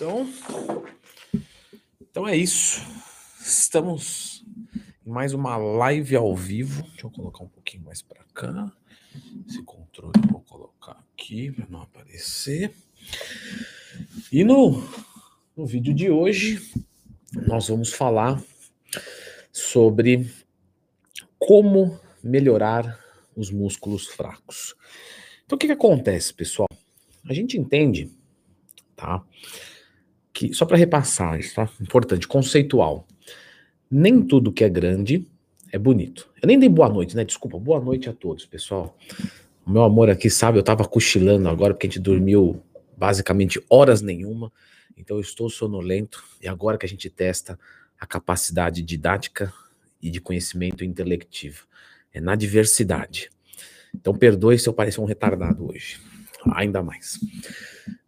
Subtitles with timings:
[0.00, 0.26] Então,
[2.00, 2.80] então é isso.
[3.38, 4.42] Estamos
[5.06, 6.82] em mais uma live ao vivo.
[6.84, 8.72] Deixa eu colocar um pouquinho mais para cá.
[9.46, 12.72] Esse controle eu vou colocar aqui para não aparecer.
[14.32, 14.82] E no,
[15.54, 16.72] no vídeo de hoje,
[17.34, 18.42] nós vamos falar
[19.52, 20.32] sobre
[21.38, 22.98] como melhorar
[23.36, 24.74] os músculos fracos.
[25.44, 26.70] Então, o que, que acontece, pessoal?
[27.28, 28.10] A gente entende,
[28.96, 29.22] tá?
[30.40, 31.68] Que, só para repassar, isso tá?
[31.82, 33.06] Importante, conceitual.
[33.90, 35.28] Nem tudo que é grande
[35.70, 36.30] é bonito.
[36.40, 37.26] Eu nem dei boa noite, né?
[37.26, 38.96] Desculpa, boa noite a todos, pessoal.
[39.66, 42.62] O meu amor aqui, sabe, eu tava cochilando agora porque a gente dormiu
[42.96, 44.50] basicamente horas nenhuma.
[44.96, 47.58] Então eu estou sonolento e agora que a gente testa
[48.00, 49.52] a capacidade didática
[50.00, 51.66] e de conhecimento intelectivo.
[52.14, 53.28] É na diversidade.
[53.94, 56.00] Então perdoe se eu parecer um retardado hoje.
[56.54, 57.20] Ainda mais.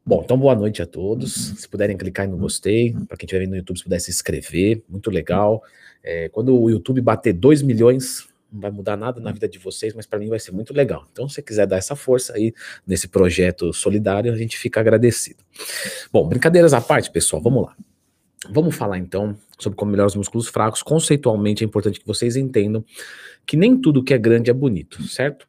[0.04, 1.32] Bom, então boa noite a todos.
[1.32, 4.82] Se puderem clicar no gostei, para quem estiver vendo no YouTube, se puder se inscrever,
[4.88, 5.62] muito legal.
[6.02, 9.94] É, quando o YouTube bater 2 milhões, não vai mudar nada na vida de vocês,
[9.94, 11.06] mas para mim vai ser muito legal.
[11.12, 12.52] Então, se você quiser dar essa força aí
[12.84, 15.38] nesse projeto solidário, a gente fica agradecido.
[16.12, 17.76] Bom, brincadeiras à parte, pessoal, vamos lá.
[18.50, 20.82] Vamos falar então sobre como melhorar os músculos fracos.
[20.82, 22.84] Conceitualmente é importante que vocês entendam
[23.46, 25.46] que nem tudo que é grande é bonito, certo?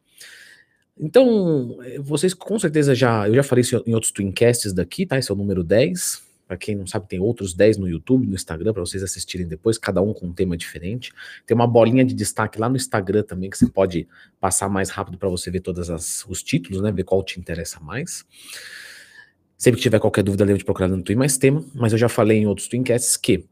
[0.98, 5.18] Então, eh, vocês com certeza já, eu já falei isso em outros Twincasts daqui, tá?
[5.18, 6.22] Esse é o número 10.
[6.46, 9.78] Para quem não sabe, tem outros 10 no YouTube, no Instagram, para vocês assistirem depois,
[9.78, 11.10] cada um com um tema diferente.
[11.46, 14.06] Tem uma bolinha de destaque lá no Instagram também, que você pode
[14.38, 15.88] passar mais rápido para você ver todos
[16.28, 16.92] os títulos, né?
[16.92, 18.24] Ver qual te interessa mais.
[19.56, 22.08] Sempre que tiver qualquer dúvida, lembra de procurar no Twin mais tema, mas eu já
[22.08, 23.46] falei em outros Twincasts que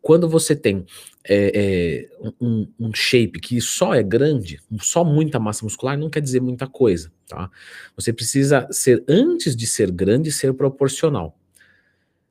[0.00, 0.84] quando você tem
[1.24, 6.20] é, é, um, um, shape que só é grande, só muita massa muscular, não quer
[6.20, 7.50] dizer muita coisa, tá?
[7.96, 11.38] Você precisa ser, antes de ser grande, ser proporcional.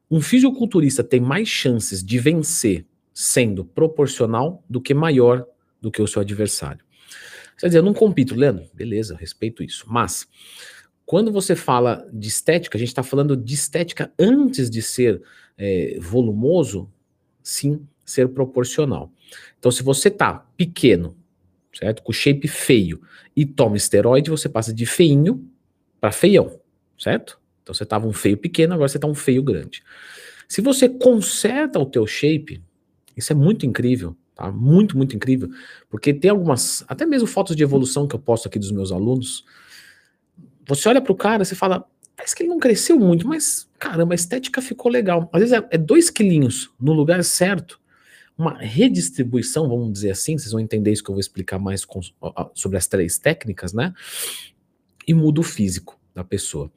[0.09, 5.45] Um fisiculturista tem mais chances de vencer sendo proporcional do que maior
[5.81, 6.83] do que o seu adversário.
[7.59, 10.27] Quer dizer, eu não compito, Leandro, beleza, respeito isso, mas
[11.05, 15.21] quando você fala de estética, a gente está falando de estética antes de ser
[15.57, 16.89] é, volumoso,
[17.41, 19.11] sim ser proporcional.
[19.57, 21.15] Então, se você tá pequeno,
[21.73, 22.01] certo?
[22.03, 23.01] Com shape feio
[23.35, 25.47] e toma esteroide, você passa de feinho
[25.99, 26.59] para feião,
[26.97, 27.39] certo?
[27.61, 29.83] Então você tava um feio pequeno, agora você tá um feio grande.
[30.47, 32.63] Se você conserta o teu shape,
[33.15, 34.51] isso é muito incrível, tá?
[34.51, 35.49] Muito, muito incrível,
[35.89, 39.45] porque tem algumas, até mesmo fotos de evolução que eu posto aqui dos meus alunos.
[40.65, 41.85] Você olha pro cara, você fala,
[42.19, 45.29] Parece que ele não cresceu muito, mas caramba, a estética ficou legal.
[45.31, 47.79] Às vezes é, é dois quilinhos no lugar certo,
[48.37, 52.01] uma redistribuição, vamos dizer assim, vocês vão entender isso que eu vou explicar mais com,
[52.53, 53.93] sobre as três técnicas, né?
[55.07, 56.69] E muda o físico da pessoa.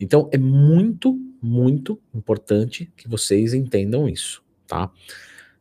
[0.00, 4.90] Então é muito, muito importante que vocês entendam isso, tá?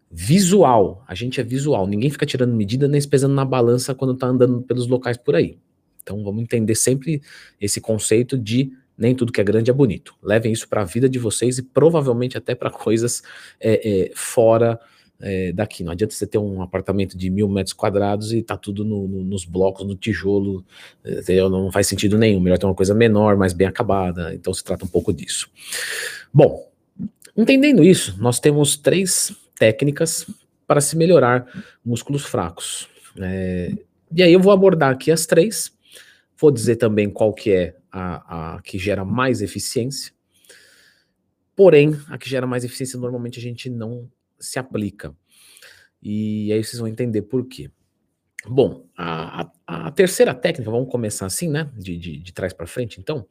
[0.09, 4.25] Visual, a gente é visual, ninguém fica tirando medida nem pesando na balança quando tá
[4.25, 5.59] andando pelos locais por aí.
[6.01, 7.21] Então vamos entender sempre
[7.61, 10.15] esse conceito de nem tudo que é grande é bonito.
[10.21, 13.21] Levem isso para a vida de vocês e provavelmente até para coisas
[13.59, 14.79] é, é, fora
[15.19, 15.83] é, daqui.
[15.83, 19.23] Não adianta você ter um apartamento de mil metros quadrados e tá tudo no, no,
[19.23, 20.65] nos blocos, no tijolo,
[21.05, 21.49] entendeu?
[21.49, 22.39] não faz sentido nenhum.
[22.39, 24.33] Melhor ter uma coisa menor, mais bem acabada.
[24.33, 25.49] Então se trata um pouco disso.
[26.33, 26.69] Bom,
[27.35, 30.25] entendendo isso, nós temos três técnicas
[30.67, 31.47] para se melhorar
[31.83, 32.87] músculos fracos.
[33.19, 33.73] É,
[34.13, 35.75] e aí eu vou abordar aqui as três.
[36.39, 40.13] Vou dizer também qual que é a, a que gera mais eficiência.
[41.55, 44.09] Porém, a que gera mais eficiência normalmente a gente não
[44.39, 45.15] se aplica.
[46.01, 47.71] E aí vocês vão entender por quê.
[48.47, 51.71] Bom, a, a, a terceira técnica, vamos começar assim, né?
[51.75, 53.25] De, de, de trás para frente, então.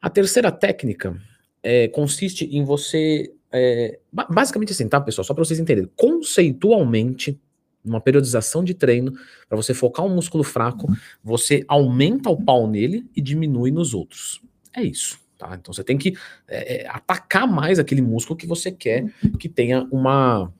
[0.00, 1.16] A terceira técnica
[1.62, 3.32] é, consiste em você.
[3.50, 5.24] É, basicamente assim, tá, pessoal?
[5.24, 5.90] Só para vocês entenderem.
[5.96, 7.40] Conceitualmente,
[7.84, 9.12] numa periodização de treino,
[9.48, 10.88] para você focar um músculo fraco,
[11.22, 14.40] você aumenta o pau nele e diminui nos outros.
[14.74, 15.18] É isso.
[15.38, 15.56] Tá?
[15.58, 16.14] Então você tem que
[16.48, 19.06] é, é atacar mais aquele músculo que você quer
[19.38, 20.52] que tenha uma,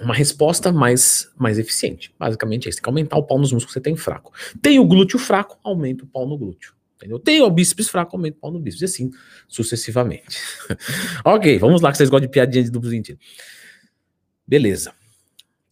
[0.00, 2.14] uma resposta mais, mais eficiente.
[2.18, 2.78] Basicamente é isso.
[2.78, 4.32] Tem que aumentar o pau nos músculos que você tem fraco.
[4.62, 6.72] Tem o glúteo fraco, aumenta o pau no glúteo.
[6.96, 7.18] Entendeu?
[7.18, 8.82] Tem o bíceps fraco, aumenta o pau no bíceps.
[8.82, 9.10] E assim
[9.48, 10.38] sucessivamente.
[11.24, 13.18] ok, vamos lá que vocês gostam de piadinha de duplo sentido.
[14.46, 14.94] Beleza.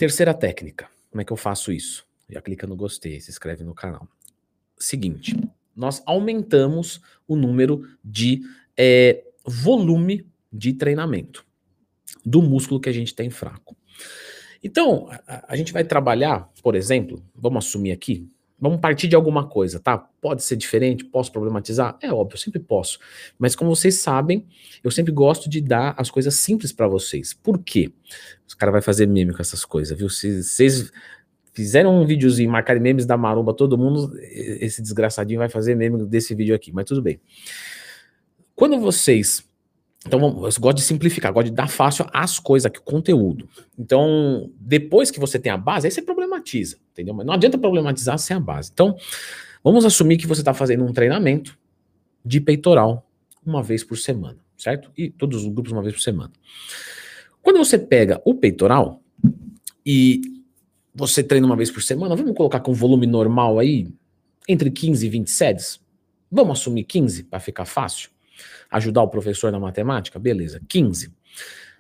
[0.00, 0.88] Terceira técnica.
[1.10, 2.06] Como é que eu faço isso?
[2.26, 4.08] Já clica no gostei, se inscreve no canal.
[4.78, 5.36] Seguinte,
[5.76, 8.40] nós aumentamos o número de
[8.74, 11.44] é, volume de treinamento
[12.24, 13.76] do músculo que a gente tem fraco.
[14.64, 18.26] Então, a, a gente vai trabalhar, por exemplo, vamos assumir aqui,
[18.60, 19.96] Vamos partir de alguma coisa, tá?
[19.96, 21.96] Pode ser diferente, posso problematizar?
[22.02, 22.98] É óbvio, eu sempre posso.
[23.38, 24.46] Mas como vocês sabem,
[24.84, 27.32] eu sempre gosto de dar as coisas simples para vocês.
[27.32, 27.92] Por quê?
[28.46, 30.10] Os caras vão fazer meme com essas coisas, viu?
[30.10, 30.92] Se vocês
[31.54, 36.34] fizeram um videozinho, marcarem memes da maromba, todo mundo, esse desgraçadinho vai fazer meme desse
[36.34, 37.20] vídeo aqui, mas tudo bem.
[38.54, 39.48] Quando vocês.
[40.06, 43.48] Então, eu gosto de simplificar, gosto de dar fácil as coisas aqui, o conteúdo.
[43.78, 47.12] Então, depois que você tem a base, aí você problematiza, entendeu?
[47.12, 48.70] Mas não adianta problematizar sem a base.
[48.72, 48.96] Então,
[49.62, 51.58] vamos assumir que você está fazendo um treinamento
[52.24, 53.06] de peitoral
[53.44, 54.90] uma vez por semana, certo?
[54.96, 56.32] E todos os grupos uma vez por semana.
[57.42, 59.02] Quando você pega o peitoral
[59.84, 60.22] e
[60.94, 63.88] você treina uma vez por semana, vamos colocar com volume normal aí,
[64.48, 65.80] entre 15 e 20 séries?
[66.30, 68.10] Vamos assumir 15 para ficar fácil?
[68.70, 70.18] Ajudar o professor na matemática?
[70.18, 71.12] Beleza, 15.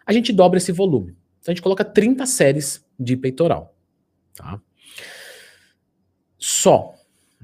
[0.04, 1.16] A gente dobra esse volume.
[1.40, 3.74] Então a gente coloca 30 séries de peitoral.
[4.34, 4.60] Tá?
[6.38, 6.94] Só.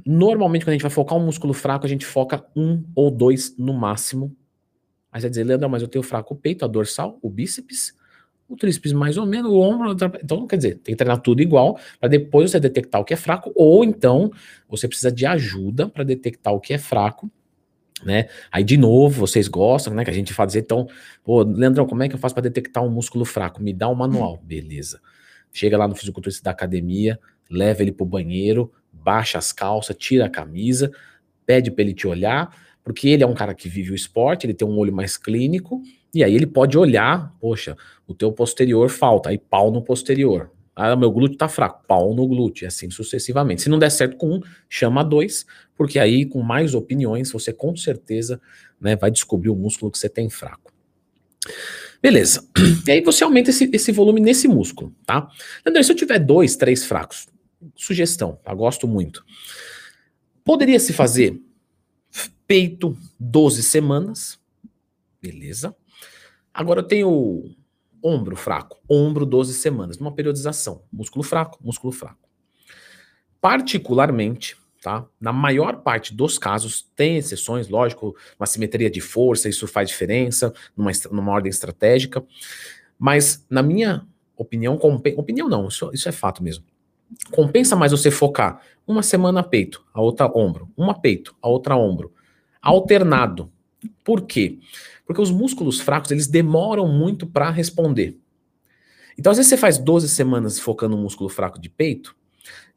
[0.04, 3.56] Normalmente, quando a gente vai focar um músculo fraco, a gente foca um ou dois
[3.56, 4.36] no máximo.
[5.10, 7.94] Aí você vai dizer, Leandro, mas eu tenho fraco o peito, a dorsal, o bíceps
[8.48, 9.92] o tríceps mais ou menos, o ombro.
[10.22, 13.16] Então, quer dizer, tem que treinar tudo igual para depois você detectar o que é
[13.16, 14.30] fraco, ou então
[14.68, 17.30] você precisa de ajuda para detectar o que é fraco.
[18.04, 18.28] Né?
[18.52, 20.04] Aí, de novo, vocês gostam, né?
[20.04, 20.86] Que a gente faz então,
[21.24, 23.62] pô, Leandrão, como é que eu faço para detectar um músculo fraco?
[23.62, 24.38] Me dá um manual.
[24.44, 25.00] Beleza.
[25.52, 27.18] Chega lá no fisiculturista da academia,
[27.50, 30.90] leva ele pro banheiro, baixa as calças, tira a camisa,
[31.46, 32.54] pede para ele te olhar,
[32.84, 35.80] porque ele é um cara que vive o esporte, ele tem um olho mais clínico,
[36.12, 37.76] e aí ele pode olhar, poxa,
[38.06, 40.50] o teu posterior falta, aí pau no posterior.
[40.78, 43.62] Ah, meu glúteo tá fraco, pau no glúteo, assim sucessivamente.
[43.62, 47.74] Se não der certo com um, chama dois, porque aí com mais opiniões você com
[47.74, 48.38] certeza
[48.78, 50.70] né, vai descobrir o músculo que você tem fraco.
[52.02, 52.46] Beleza.
[52.86, 55.28] E aí você aumenta esse, esse volume nesse músculo, tá?
[55.64, 57.26] André, se eu tiver dois, três fracos,
[57.74, 58.52] sugestão, tá?
[58.52, 59.24] Gosto muito.
[60.44, 61.40] Poderia se fazer
[62.46, 64.38] peito 12 semanas,
[65.20, 65.74] beleza?
[66.52, 67.56] Agora eu tenho
[68.06, 70.82] ombro fraco, ombro 12 semanas, numa periodização.
[70.92, 72.28] Músculo fraco, músculo fraco.
[73.40, 75.04] Particularmente, tá?
[75.20, 80.52] Na maior parte dos casos, tem exceções, lógico, uma simetria de força, isso faz diferença
[80.76, 82.24] numa, numa ordem estratégica.
[82.96, 84.06] Mas, na minha
[84.36, 86.64] opinião, opinião não, isso, isso é fato mesmo.
[87.32, 92.12] Compensa mais você focar uma semana peito, a outra ombro, uma peito, a outra ombro,
[92.62, 93.50] alternado.
[94.04, 94.58] Por quê?
[95.06, 98.18] Porque os músculos fracos, eles demoram muito para responder.
[99.18, 102.14] Então, às vezes você faz 12 semanas focando no músculo fraco de peito,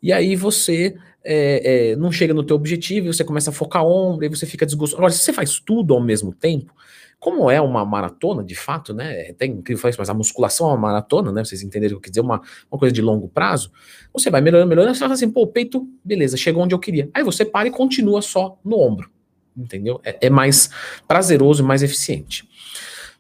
[0.02, 4.26] e aí você é, é, não chega no teu objetivo, você começa a focar ombro,
[4.26, 4.98] e você fica desgostoso.
[4.98, 6.74] Agora, se você faz tudo ao mesmo tempo,
[7.20, 9.30] como é uma maratona, de fato, né?
[9.30, 11.44] É tem incrível falar isso, mas a musculação é uma maratona, né?
[11.44, 12.42] Vocês entenderam o que quer dizer, uma,
[12.72, 13.72] uma coisa de longo prazo.
[14.14, 17.10] Você vai melhorando, melhorando, você fala assim, pô, o peito, beleza, chegou onde eu queria.
[17.14, 19.12] Aí você para e continua só no ombro
[19.60, 20.00] entendeu?
[20.04, 20.70] É, é, mais
[21.08, 22.48] prazeroso e mais eficiente.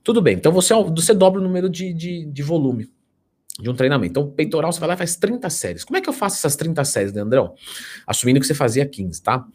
[0.03, 2.89] Tudo bem, então você, você dobra o número de, de, de, volume
[3.59, 4.11] de um treinamento.
[4.11, 5.83] Então, peitoral, você vai lá e faz 30 séries.
[5.83, 7.53] Como é que eu faço essas 30 séries, Leandrão?
[8.07, 9.45] Assumindo que você fazia 15, tá?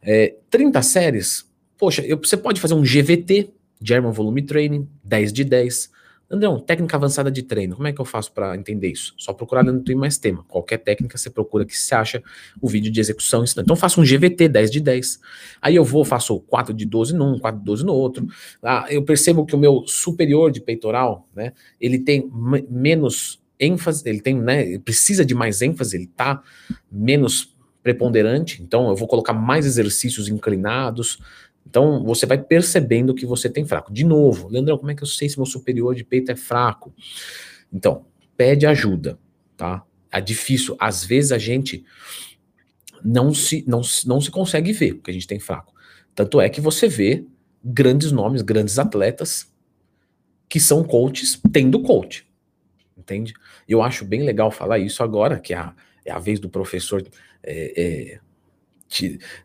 [0.00, 5.44] É, 30 séries, poxa, eu, você pode fazer um GVT, German Volume Training, 10 de
[5.44, 5.90] 10,
[6.32, 9.12] Andrão, técnica avançada de treino, como é que eu faço para entender isso?
[9.18, 10.42] Só procurar no Tem Mais Tema.
[10.48, 12.22] Qualquer técnica você procura que se acha
[12.58, 13.44] o vídeo de execução.
[13.58, 15.20] Então faço um GVT 10 de 10.
[15.60, 18.26] Aí eu vou, faço 4 de 12 num, 4 de 12 no outro.
[18.62, 22.30] Ah, eu percebo que o meu superior de peitoral, né, ele tem
[22.70, 26.42] menos ênfase, ele tem, né, precisa de mais ênfase, ele tá
[26.90, 31.18] menos preponderante, então eu vou colocar mais exercícios inclinados,
[31.66, 33.92] então, você vai percebendo que você tem fraco.
[33.92, 36.92] De novo, Leandrão, como é que eu sei se meu superior de peito é fraco?
[37.72, 38.04] Então,
[38.36, 39.18] pede ajuda,
[39.56, 39.82] tá?
[40.10, 40.76] É difícil.
[40.78, 41.84] Às vezes a gente
[43.02, 45.72] não se, não, não se consegue ver que a gente tem fraco.
[46.14, 47.24] Tanto é que você vê
[47.64, 49.50] grandes nomes, grandes atletas
[50.48, 52.26] que são coaches tendo coach.
[52.96, 53.32] Entende?
[53.66, 57.02] Eu acho bem legal falar isso agora, que é a, é a vez do professor
[57.42, 58.20] é, é,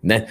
[0.01, 0.27] né,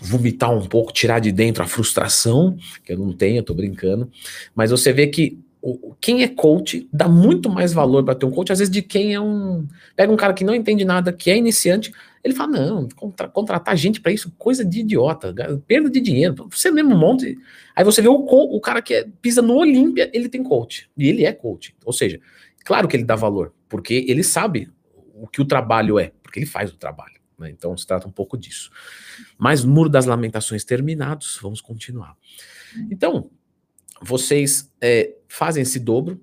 [0.00, 4.10] vomitar um pouco, tirar de dentro a frustração, que eu não tenho, eu tô brincando,
[4.54, 8.32] mas você vê que o, quem é coach dá muito mais valor para ter um
[8.32, 9.66] coach, às vezes, de quem é um.
[9.94, 11.92] Pega um cara que não entende nada, que é iniciante,
[12.24, 15.32] ele fala: não, contra, contratar gente para isso, coisa de idiota,
[15.66, 17.24] perda de dinheiro, você mesmo monta.
[17.76, 21.08] Aí você vê o, o cara que é, pisa no Olímpia, ele tem coach, e
[21.08, 21.74] ele é coach.
[21.84, 22.20] Ou seja,
[22.64, 24.68] claro que ele dá valor, porque ele sabe
[25.14, 27.21] o que o trabalho é, porque ele faz o trabalho.
[27.42, 27.50] Né?
[27.50, 28.70] Então se trata um pouco disso.
[29.36, 32.16] Mas Muro das Lamentações terminados, vamos continuar.
[32.90, 33.30] Então,
[34.00, 36.20] vocês é, fazem esse dobro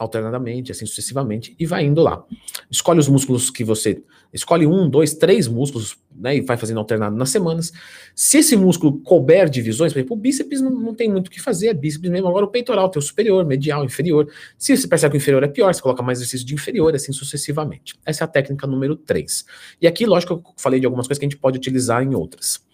[0.00, 2.24] alternadamente, assim sucessivamente, e vai indo lá.
[2.70, 4.02] escolhe os músculos que você.
[4.32, 6.36] Escolhe um, dois, três músculos, né?
[6.36, 7.70] E vai fazendo alternado nas semanas.
[8.14, 11.40] Se esse músculo couber divisões, por exemplo, o bíceps não, não tem muito o que
[11.40, 12.28] fazer, é bíceps mesmo.
[12.28, 14.26] Agora o peitoral tem o superior, medial, inferior.
[14.56, 17.12] Se você percebe que o inferior é pior, você coloca mais exercício de inferior, assim
[17.12, 17.94] sucessivamente.
[18.06, 19.44] Essa é a técnica número 3.
[19.82, 22.64] E aqui, lógico, eu falei de algumas coisas que a gente pode utilizar em outras.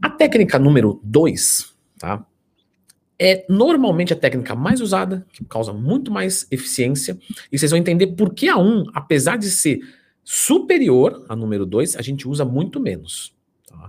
[0.00, 2.24] A técnica número 2, tá?
[3.18, 7.18] É normalmente a técnica mais usada, que causa muito mais eficiência,
[7.50, 9.80] e vocês vão entender por que a 1, apesar de ser
[10.22, 13.34] superior a número 2, a gente usa muito menos.
[13.66, 13.88] Tá?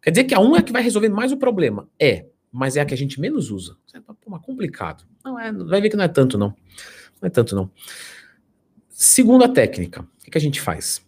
[0.00, 1.88] Quer dizer que a 1 é a que vai resolver mais o problema?
[1.98, 3.76] É, mas é a que a gente menos usa.
[3.94, 4.00] É
[4.38, 5.04] complicado.
[5.24, 6.48] Não é, vai ver que não é tanto, não.
[7.20, 7.70] Não é tanto, não.
[8.88, 11.04] Segunda técnica, o que a gente faz?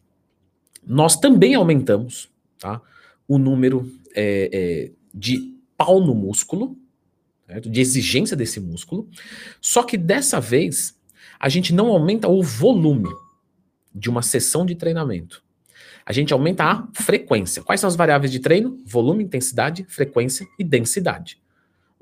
[0.87, 2.29] Nós também aumentamos
[2.59, 2.81] tá,
[3.29, 6.77] o número é, é, de pau no músculo,
[7.47, 7.71] certo?
[7.71, 9.09] de exigência desse músculo.
[9.61, 10.99] Só que dessa vez,
[11.39, 13.11] a gente não aumenta o volume
[13.95, 15.43] de uma sessão de treinamento.
[16.07, 17.63] A gente aumenta a frequência.
[17.63, 18.83] Quais são as variáveis de treino?
[18.85, 21.41] Volume, intensidade, frequência e densidade.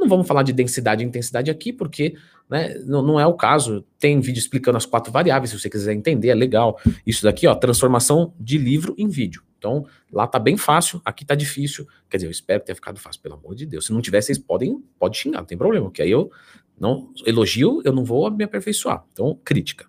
[0.03, 2.17] Não vamos falar de densidade e intensidade aqui, porque
[2.51, 3.85] né, não, não, é o caso.
[4.01, 6.77] Tem vídeo explicando as quatro variáveis, se você quiser entender, é legal.
[7.07, 9.45] Isso daqui, ó, transformação de livro em vídeo.
[9.57, 11.87] Então, lá tá bem fácil, aqui tá difícil.
[12.11, 13.87] Quer dizer, eu espero que tenha ficado fácil, pelo amor de Deus.
[13.87, 16.33] Se não tiver, vocês podem pode xingar, não tem problema, porque aí eu
[16.81, 19.05] não elogio, eu não vou me aperfeiçoar.
[19.13, 19.87] Então, crítica.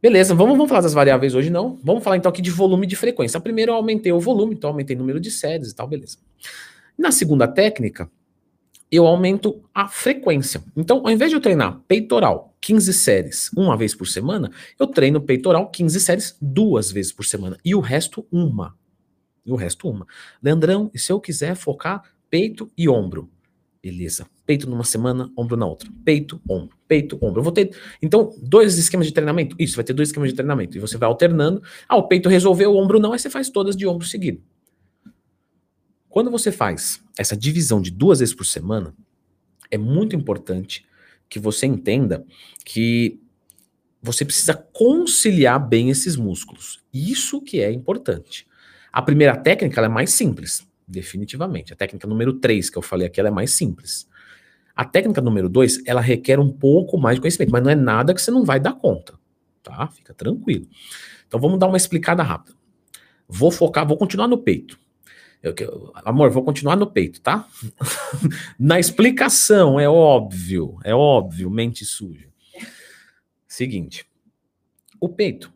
[0.00, 1.78] Beleza, vamos, vamos falar das variáveis hoje, não.
[1.84, 3.38] Vamos falar então aqui de volume e de frequência.
[3.38, 6.16] Primeiro eu aumentei o volume, então aumentei o número de séries e tal, beleza.
[6.96, 8.10] Na segunda técnica,
[8.90, 10.62] eu aumento a frequência.
[10.76, 15.20] Então, ao invés de eu treinar peitoral 15 séries uma vez por semana, eu treino
[15.20, 17.56] peitoral 15 séries duas vezes por semana.
[17.64, 18.76] E o resto, uma.
[19.46, 20.06] E o resto, uma.
[20.42, 23.30] Leandrão, e se eu quiser focar peito e ombro?
[23.82, 24.26] Beleza.
[24.44, 25.88] Peito numa semana, ombro na outra.
[26.04, 27.40] Peito, ombro, peito, ombro.
[27.40, 29.56] Eu vou ter, então, dois esquemas de treinamento?
[29.58, 30.76] Isso, vai ter dois esquemas de treinamento.
[30.76, 31.62] E você vai alternando.
[31.88, 34.42] Ah, o peito resolveu, o ombro não, aí você faz todas de ombro seguido.
[36.10, 38.92] Quando você faz essa divisão de duas vezes por semana,
[39.70, 40.84] é muito importante
[41.28, 42.26] que você entenda
[42.64, 43.20] que
[44.02, 46.82] você precisa conciliar bem esses músculos.
[46.92, 48.44] Isso que é importante.
[48.92, 51.72] A primeira técnica é mais simples, definitivamente.
[51.72, 54.08] A técnica número 3 que eu falei aqui é mais simples.
[54.74, 58.12] A técnica número 2, ela requer um pouco mais de conhecimento, mas não é nada
[58.12, 59.14] que você não vai dar conta,
[59.62, 59.86] tá?
[59.88, 60.66] Fica tranquilo.
[61.28, 62.56] Então vamos dar uma explicada rápida.
[63.28, 64.76] Vou focar, vou continuar no peito.
[65.42, 67.48] Eu, eu, amor, vou continuar no peito, tá?
[68.58, 72.28] Na explicação, é óbvio, é óbvio, mente suja.
[73.48, 74.06] Seguinte,
[75.00, 75.52] o peito,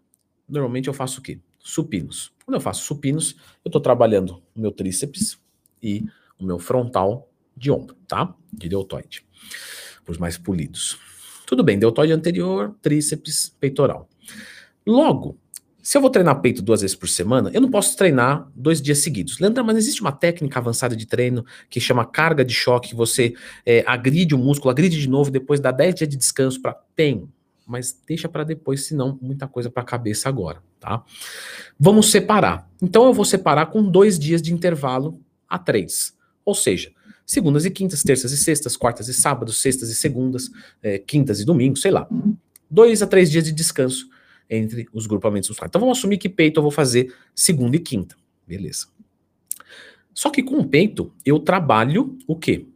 [0.48, 1.38] normalmente eu faço o quê?
[1.58, 2.32] Supinos.
[2.44, 5.38] Quando eu faço supinos, eu estou trabalhando o meu tríceps
[5.82, 6.04] e
[6.38, 8.34] o meu frontal de ombro, tá?
[8.52, 9.24] De deltoide,
[10.08, 10.98] os mais polidos.
[11.46, 14.08] Tudo bem, deltoide anterior, tríceps, peitoral.
[14.86, 15.38] Logo,
[15.84, 19.00] se eu vou treinar peito duas vezes por semana, eu não posso treinar dois dias
[19.00, 19.38] seguidos.
[19.38, 23.34] Lembra, mas existe uma técnica avançada de treino que chama carga de choque, você
[23.66, 27.28] é, agride o músculo, agride de novo, depois dá 10 dias de descanso para tem,
[27.66, 31.04] mas deixa para depois, senão muita coisa para a cabeça agora, tá?
[31.78, 32.66] Vamos separar.
[32.80, 36.14] Então eu vou separar com dois dias de intervalo a três,
[36.46, 36.92] ou seja,
[37.26, 40.50] segundas e quintas, terças e sextas, quartas e sábados, sextas e segundas,
[40.82, 42.08] é, quintas e domingos, sei lá,
[42.70, 44.13] dois a três dias de descanso
[44.48, 45.70] entre os grupamentos musculares.
[45.70, 48.16] Então vamos assumir que peito eu vou fazer segunda e quinta.
[48.46, 48.86] Beleza.
[50.12, 52.66] Só que com o peito eu trabalho o quê?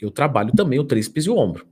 [0.00, 1.66] Eu trabalho também o tríceps e o ombro.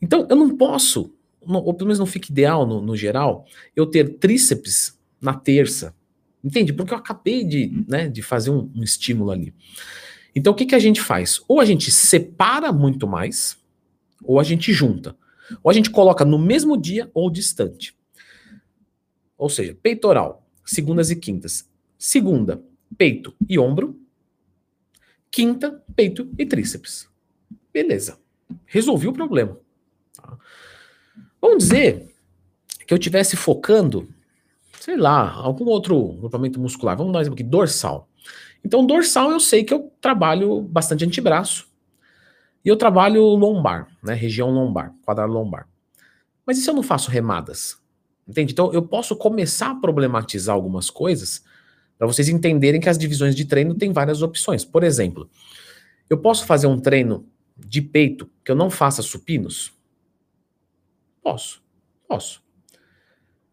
[0.00, 4.18] Então eu não posso, ou pelo menos não fica ideal no, no geral, eu ter
[4.18, 5.94] tríceps na terça.
[6.42, 6.72] Entende?
[6.72, 9.54] Porque eu acabei de, né, de fazer um, um estímulo ali.
[10.34, 11.40] Então o que, que a gente faz?
[11.46, 13.56] Ou a gente separa muito mais,
[14.22, 15.16] ou a gente junta.
[15.62, 17.94] Ou a gente coloca no mesmo dia ou distante.
[19.42, 21.68] Ou seja, peitoral, segundas e quintas.
[21.98, 22.62] Segunda,
[22.96, 23.98] peito e ombro.
[25.32, 27.08] Quinta, peito e tríceps.
[27.72, 28.20] Beleza.
[28.64, 29.58] Resolvi o problema.
[30.14, 30.38] Tá?
[31.40, 32.14] Vamos dizer
[32.86, 34.08] que eu estivesse focando,
[34.78, 36.96] sei lá, algum outro grupamento muscular.
[36.96, 38.08] Vamos dar um exemplo aqui, dorsal.
[38.64, 41.68] Então, dorsal eu sei que eu trabalho bastante antebraço.
[42.64, 44.14] E eu trabalho lombar, né?
[44.14, 45.68] Região lombar, quadrado lombar.
[46.46, 47.81] Mas e se eu não faço remadas?
[48.26, 48.52] Entende?
[48.52, 51.42] Então eu posso começar a problematizar algumas coisas
[51.98, 54.64] para vocês entenderem que as divisões de treino têm várias opções.
[54.64, 55.28] Por exemplo,
[56.08, 57.26] eu posso fazer um treino
[57.56, 59.72] de peito que eu não faça supinos?
[61.22, 61.62] Posso.
[62.08, 62.42] Posso.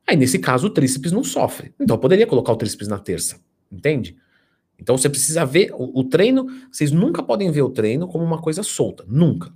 [0.05, 1.73] Aí, nesse caso, o tríceps não sofre.
[1.79, 3.39] Então, eu poderia colocar o tríceps na terça.
[3.71, 4.17] Entende?
[4.79, 6.47] Então, você precisa ver o, o treino.
[6.71, 9.05] Vocês nunca podem ver o treino como uma coisa solta.
[9.07, 9.53] Nunca.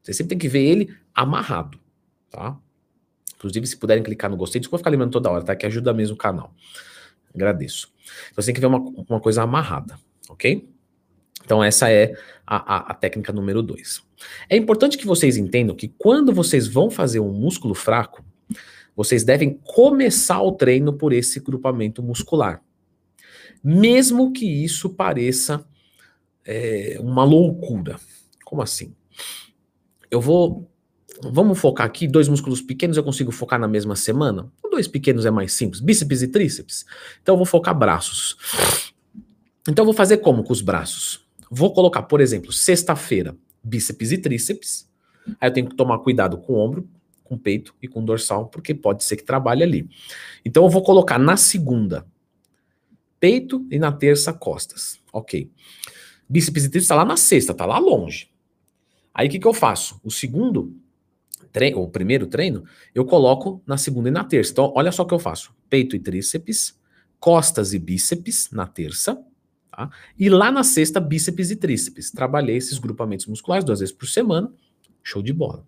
[0.00, 1.80] Você sempre tem que ver ele amarrado.
[2.30, 2.58] Tá?
[3.38, 5.54] Inclusive, se puderem clicar no gostei, desculpa ficar lembrando toda hora, tá?
[5.54, 6.52] Que ajuda mesmo o canal.
[7.32, 7.88] Agradeço.
[8.26, 8.78] Então, você tem que ver uma,
[9.08, 9.96] uma coisa amarrada,
[10.28, 10.68] ok?
[11.44, 12.14] Então, essa é
[12.46, 14.02] a, a, a técnica número 2.
[14.50, 18.24] É importante que vocês entendam que quando vocês vão fazer um músculo fraco,
[18.96, 22.60] vocês devem começar o treino por esse grupamento muscular.
[23.62, 25.64] Mesmo que isso pareça
[26.44, 27.96] é, uma loucura.
[28.44, 28.94] Como assim?
[30.10, 30.68] Eu vou.
[31.22, 34.50] Vamos focar aqui, dois músculos pequenos eu consigo focar na mesma semana?
[34.70, 36.86] Dois pequenos é mais simples, bíceps e tríceps.
[37.20, 38.36] Então eu vou focar braços.
[39.68, 41.26] Então eu vou fazer como com os braços?
[41.50, 44.88] Vou colocar, por exemplo, sexta-feira, bíceps e tríceps.
[45.40, 46.88] Aí eu tenho que tomar cuidado com o ombro,
[47.24, 49.88] com o peito e com o dorsal, porque pode ser que trabalhe ali.
[50.44, 52.06] Então eu vou colocar na segunda
[53.18, 55.00] peito e na terça costas.
[55.12, 55.50] Ok.
[56.28, 58.30] Bíceps e tríceps está lá na sexta, está lá longe.
[59.12, 60.00] Aí o que, que eu faço?
[60.04, 60.76] O segundo
[61.52, 62.64] treino, o primeiro treino,
[62.94, 64.52] eu coloco na segunda e na terça.
[64.52, 66.78] Então, olha só o que eu faço: peito e tríceps,
[67.18, 69.18] costas e bíceps na terça,
[69.70, 69.90] tá?
[70.18, 72.10] E lá na sexta, bíceps e tríceps.
[72.10, 74.52] Trabalhei esses grupamentos musculares duas vezes por semana.
[75.02, 75.64] Show de bola.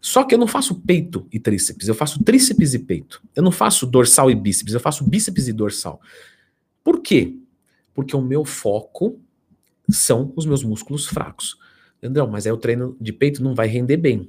[0.00, 3.22] Só que eu não faço peito e tríceps, eu faço tríceps e peito.
[3.36, 6.00] Eu não faço dorsal e bíceps, eu faço bíceps e dorsal.
[6.82, 7.36] Por quê?
[7.94, 9.20] Porque o meu foco
[9.88, 11.56] são os meus músculos fracos.
[12.02, 14.28] André, mas aí o treino de peito não vai render bem.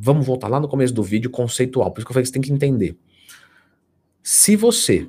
[0.00, 2.32] Vamos voltar lá no começo do vídeo conceitual, por isso que eu falei que você
[2.32, 2.96] tem que entender.
[4.22, 5.08] Se você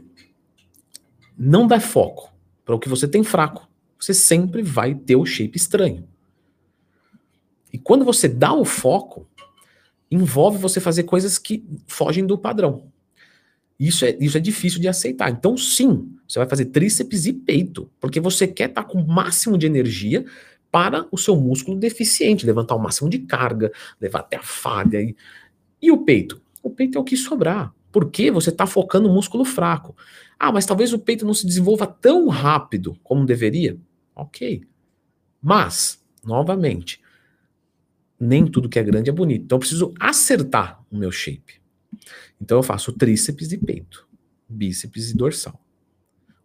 [1.37, 2.33] não der foco
[2.65, 3.67] para o que você tem fraco,
[3.99, 6.07] você sempre vai ter o shape estranho.
[7.71, 9.27] E quando você dá o foco,
[10.09, 12.91] envolve você fazer coisas que fogem do padrão.
[13.79, 15.29] Isso é, isso é difícil de aceitar.
[15.31, 19.07] Então, sim, você vai fazer tríceps e peito, porque você quer estar tá com o
[19.07, 20.25] máximo de energia
[20.71, 25.01] para o seu músculo deficiente, levantar o máximo de carga, levar até a falha.
[25.01, 25.15] E,
[25.81, 26.41] e o peito?
[26.61, 27.73] O peito é o que sobrar.
[27.91, 29.95] Porque você está focando no músculo fraco.
[30.37, 33.77] Ah, mas talvez o peito não se desenvolva tão rápido como deveria.
[34.15, 34.63] Ok.
[35.41, 37.01] Mas, novamente,
[38.19, 39.45] nem tudo que é grande é bonito.
[39.45, 41.59] Então eu preciso acertar o meu shape.
[42.39, 44.07] Então eu faço tríceps e peito,
[44.47, 45.59] bíceps e dorsal.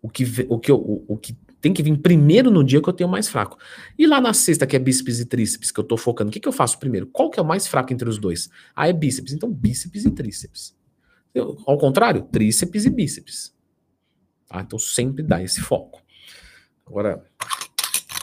[0.01, 2.93] O que, o que, o, o que tem que vir primeiro no dia que eu
[2.93, 3.57] tenho mais fraco.
[3.99, 6.39] E lá na sexta, que é bíceps e tríceps, que eu tô focando, o que,
[6.39, 7.07] que eu faço primeiro?
[7.07, 8.51] Qual que é o mais fraco entre os dois?
[8.77, 9.33] Ah, é bíceps.
[9.33, 10.77] Então, bíceps e tríceps.
[11.35, 13.55] Eu, ao contrário, tríceps e bíceps.
[14.47, 14.61] Tá?
[14.61, 16.03] Então, sempre dá esse foco.
[16.87, 17.25] Agora,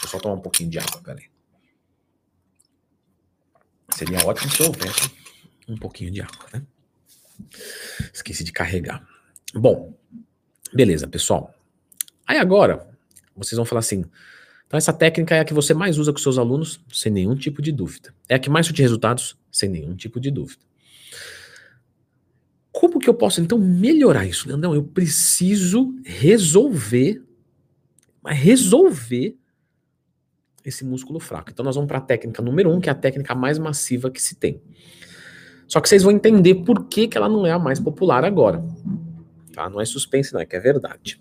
[0.01, 1.25] vou só tomar um pouquinho de água, peraí.
[3.95, 5.11] Seria ótimo se houvesse
[5.67, 6.61] um pouquinho de água, né?
[8.13, 9.03] Esqueci de carregar.
[9.51, 9.97] Bom,
[10.71, 11.55] beleza, pessoal.
[12.27, 12.90] Aí agora,
[13.43, 14.03] vocês vão falar assim:
[14.71, 17.61] então essa técnica é a que você mais usa com seus alunos, sem nenhum tipo
[17.61, 18.13] de dúvida.
[18.29, 20.61] É a que mais surte resultados, sem nenhum tipo de dúvida.
[22.71, 24.47] Como que eu posso então melhorar isso?
[24.57, 27.21] Não, eu preciso resolver,
[28.25, 29.35] resolver
[30.63, 31.51] esse músculo fraco.
[31.51, 34.21] Então nós vamos para a técnica número um, que é a técnica mais massiva que
[34.21, 34.61] se tem.
[35.67, 38.63] Só que vocês vão entender por que, que ela não é a mais popular agora.
[39.53, 39.69] Tá?
[39.69, 41.19] Não é suspense, não, é que é verdade.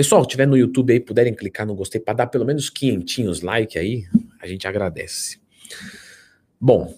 [0.00, 3.78] Pessoal, tiver no YouTube aí, puderem clicar no gostei para dar pelo menos quinhentinhos like
[3.78, 4.06] aí,
[4.40, 5.38] a gente agradece.
[6.58, 6.96] Bom,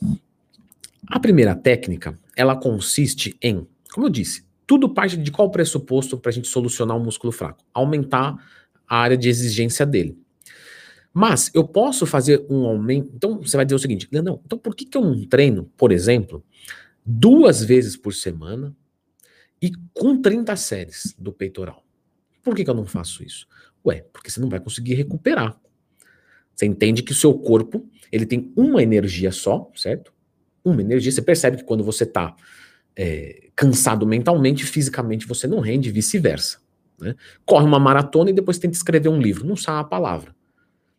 [1.08, 6.30] a primeira técnica, ela consiste em, como eu disse, tudo parte de qual pressuposto para
[6.30, 7.64] a gente solucionar um músculo fraco?
[7.74, 8.36] Aumentar
[8.86, 10.16] a área de exigência dele.
[11.12, 13.10] Mas eu posso fazer um aumento.
[13.16, 15.90] Então você vai dizer o seguinte: não, então por que, que eu não treino, por
[15.90, 16.40] exemplo,
[17.04, 18.72] duas vezes por semana
[19.60, 21.81] e com 30 séries do peitoral?
[22.42, 23.46] Por que, que eu não faço isso?
[23.84, 25.56] Ué, porque você não vai conseguir recuperar.
[26.54, 30.12] Você entende que o seu corpo ele tem uma energia só, certo?
[30.64, 31.10] Uma energia.
[31.10, 32.36] Você percebe que quando você está
[32.94, 36.58] é, cansado mentalmente, fisicamente você não rende, vice-versa.
[37.00, 37.14] Né?
[37.44, 40.34] Corre uma maratona e depois tenta escrever um livro, não sabe a palavra.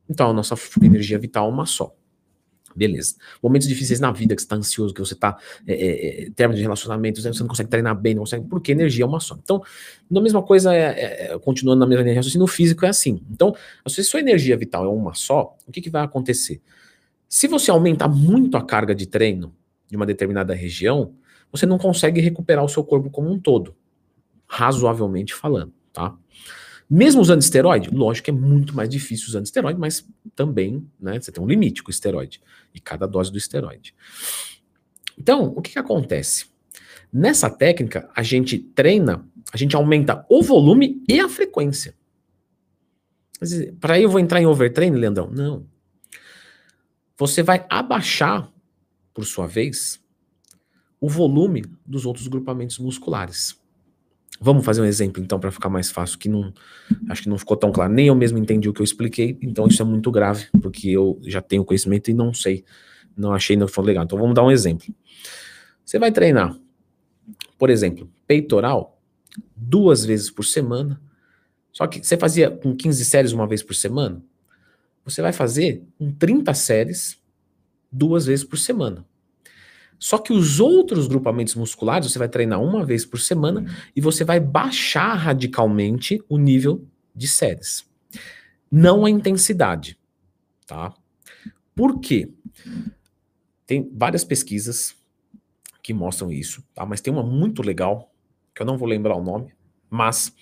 [0.10, 1.96] Então a nossa energia vital é uma só.
[2.76, 3.16] Beleza.
[3.42, 6.58] Momentos difíceis na vida, que você está ansioso, que você está é, é, é, término
[6.58, 9.38] de relacionamento, você não consegue treinar bem, não consegue, porque energia é uma só.
[9.42, 9.62] Então,
[10.16, 13.22] a mesma coisa, é, é, é, continuando na mesma linha no físico é assim.
[13.30, 13.56] Então,
[13.88, 16.62] se sua energia vital é uma só, o que, que vai acontecer?
[17.30, 19.54] Se você aumentar muito a carga de treino
[19.90, 21.14] de uma determinada região,
[21.52, 23.76] você não consegue recuperar o seu corpo como um todo,
[24.48, 26.16] razoavelmente falando, tá?
[26.90, 31.32] Mesmo usando esteroide, lógico que é muito mais difícil usando esteroide, mas também, né, você
[31.32, 32.42] tem um limite com o esteroide
[32.74, 33.94] e cada dose do esteroide.
[35.18, 36.48] Então, o que, que acontece?
[37.12, 41.96] Nessa técnica, a gente treina, a gente aumenta o volume e a frequência.
[43.80, 45.30] Para aí eu vou entrar em overtraining, Leandrão?
[45.30, 45.68] Não.
[47.18, 48.52] Você vai abaixar,
[49.14, 50.02] por sua vez,
[51.00, 53.62] o volume dos outros grupamentos musculares.
[54.40, 56.54] Vamos fazer um exemplo então para ficar mais fácil, que não
[57.10, 57.94] acho que não ficou tão claro.
[57.94, 61.20] Nem eu mesmo entendi o que eu expliquei, então isso é muito grave, porque eu
[61.24, 62.64] já tenho conhecimento e não sei,
[63.16, 64.04] não achei não foi legal.
[64.04, 64.94] Então vamos dar um exemplo.
[65.86, 66.58] Você vai treinar,
[67.58, 69.00] por exemplo, peitoral
[69.56, 71.02] duas vezes por semana.
[71.72, 74.24] Só que você fazia com 15 séries uma vez por semana,
[75.04, 77.20] você vai fazer com 30 séries
[77.92, 79.06] duas vezes por semana.
[80.04, 83.64] Só que os outros grupamentos musculares você vai treinar uma vez por semana
[83.96, 86.86] e você vai baixar radicalmente o nível
[87.16, 87.90] de séries.
[88.70, 89.98] Não a intensidade,
[90.68, 90.94] tá?
[91.74, 92.30] Por quê?
[93.66, 94.94] Tem várias pesquisas
[95.82, 96.86] que mostram isso, tá?
[96.86, 98.14] Mas tem uma muito legal,
[98.54, 99.54] que eu não vou lembrar o nome,
[99.90, 100.36] mas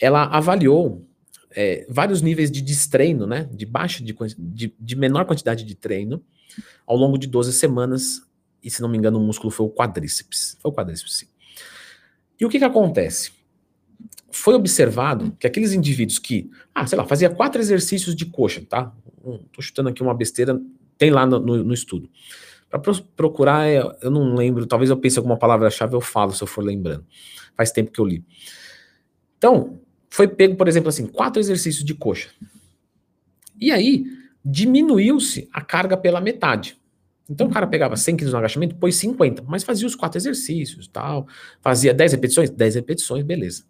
[0.00, 1.06] ela avaliou
[1.50, 3.50] é, vários níveis de destreino, né?
[3.52, 6.24] De baixa, de, de, de menor quantidade de treino,
[6.86, 8.26] ao longo de 12 semanas
[8.62, 10.56] e se não me engano o músculo foi o quadríceps.
[10.60, 11.26] Foi o quadríceps, sim.
[12.40, 13.32] E o que que acontece?
[14.30, 18.92] Foi observado que aqueles indivíduos que, ah, sei lá, fazia quatro exercícios de coxa, tá?
[19.52, 20.60] Tô chutando aqui uma besteira,
[20.96, 22.08] tem lá no, no, no estudo.
[22.70, 22.80] Para
[23.16, 26.62] procurar, é, eu não lembro, talvez eu pense alguma palavra-chave, eu falo se eu for
[26.62, 27.04] lembrando.
[27.56, 28.24] Faz tempo que eu li.
[29.38, 32.28] Então, foi pego, por exemplo, assim, quatro exercícios de coxa.
[33.58, 34.04] E aí,
[34.44, 36.76] diminuiu-se a carga pela metade.
[37.28, 40.88] Então o cara pegava 100 quilos no agachamento, pôs 50, mas fazia os quatro exercícios,
[40.88, 41.26] tal,
[41.60, 43.64] fazia 10 repetições, 10 repetições, beleza.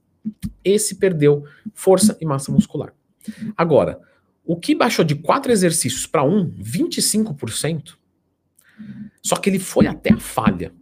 [0.64, 1.44] Esse perdeu
[1.74, 2.94] força e massa muscular.
[3.56, 4.00] Agora,
[4.44, 7.96] o que baixou de quatro exercícios para um, 25%,
[9.22, 10.72] só que ele foi até a falha.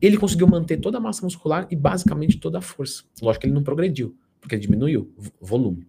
[0.00, 3.02] Ele conseguiu manter toda a massa muscular e basicamente toda a força.
[3.20, 5.88] Lógico que ele não progrediu, porque ele diminuiu o volume.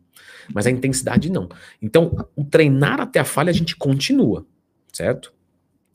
[0.54, 1.48] Mas a intensidade não.
[1.82, 4.48] Então, o treinar até a falha a gente continua,
[4.92, 5.34] certo?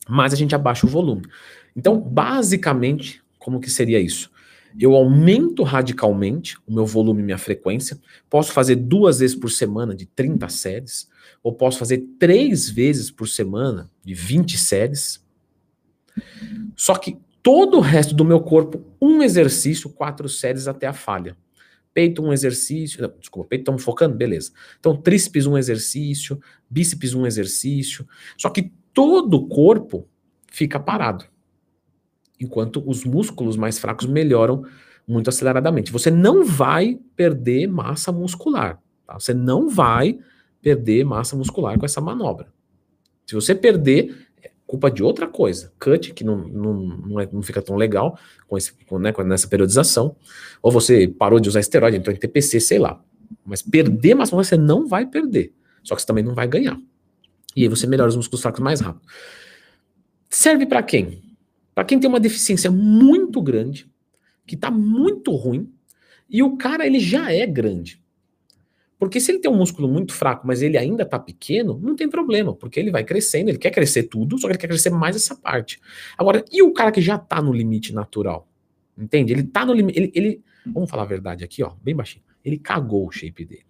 [0.07, 1.27] Mas a gente abaixa o volume.
[1.75, 4.31] Então, basicamente, como que seria isso?
[4.79, 7.97] Eu aumento radicalmente o meu volume e minha frequência.
[8.29, 11.09] Posso fazer duas vezes por semana de 30 séries,
[11.41, 15.23] ou posso fazer três vezes por semana de 20 séries.
[16.75, 21.37] Só que todo o resto do meu corpo, um exercício, quatro séries até a falha.
[21.93, 23.01] Peito, um exercício.
[23.01, 24.15] Não, desculpa, peito estamos focando?
[24.15, 24.51] Beleza.
[24.77, 28.05] Então, tríceps, um exercício, bíceps, um exercício.
[28.37, 30.07] Só que todo o corpo
[30.47, 31.25] fica parado.
[32.39, 34.63] Enquanto os músculos mais fracos melhoram
[35.07, 35.91] muito aceleradamente.
[35.91, 38.81] Você não vai perder massa muscular.
[39.05, 39.19] Tá?
[39.19, 40.17] Você não vai
[40.61, 42.47] perder massa muscular com essa manobra.
[43.27, 45.71] Se você perder, é culpa de outra coisa.
[45.77, 49.23] Cut, que não, não, não, é, não fica tão legal com esse, com, né, com
[49.23, 50.15] nessa periodização.
[50.61, 52.99] Ou você parou de usar esteroide, entrou em TPC, sei lá.
[53.45, 55.53] Mas perder massa muscular você não vai perder.
[55.83, 56.79] Só que você também não vai ganhar.
[57.55, 59.05] E aí você melhora os músculos fracos mais rápido.
[60.29, 61.23] Serve para quem?
[61.73, 63.89] Para quem tem uma deficiência muito grande,
[64.45, 65.71] que está muito ruim,
[66.29, 68.03] e o cara ele já é grande.
[68.97, 72.09] Porque se ele tem um músculo muito fraco, mas ele ainda está pequeno, não tem
[72.09, 75.15] problema, porque ele vai crescendo, ele quer crescer tudo, só que ele quer crescer mais
[75.15, 75.79] essa parte.
[76.17, 78.47] Agora, e o cara que já está no limite natural?
[78.97, 79.33] Entende?
[79.33, 79.99] Ele está no limite.
[79.99, 82.23] Ele, ele, vamos falar a verdade aqui, ó, bem baixinho.
[82.43, 83.65] Ele cagou o shape dele.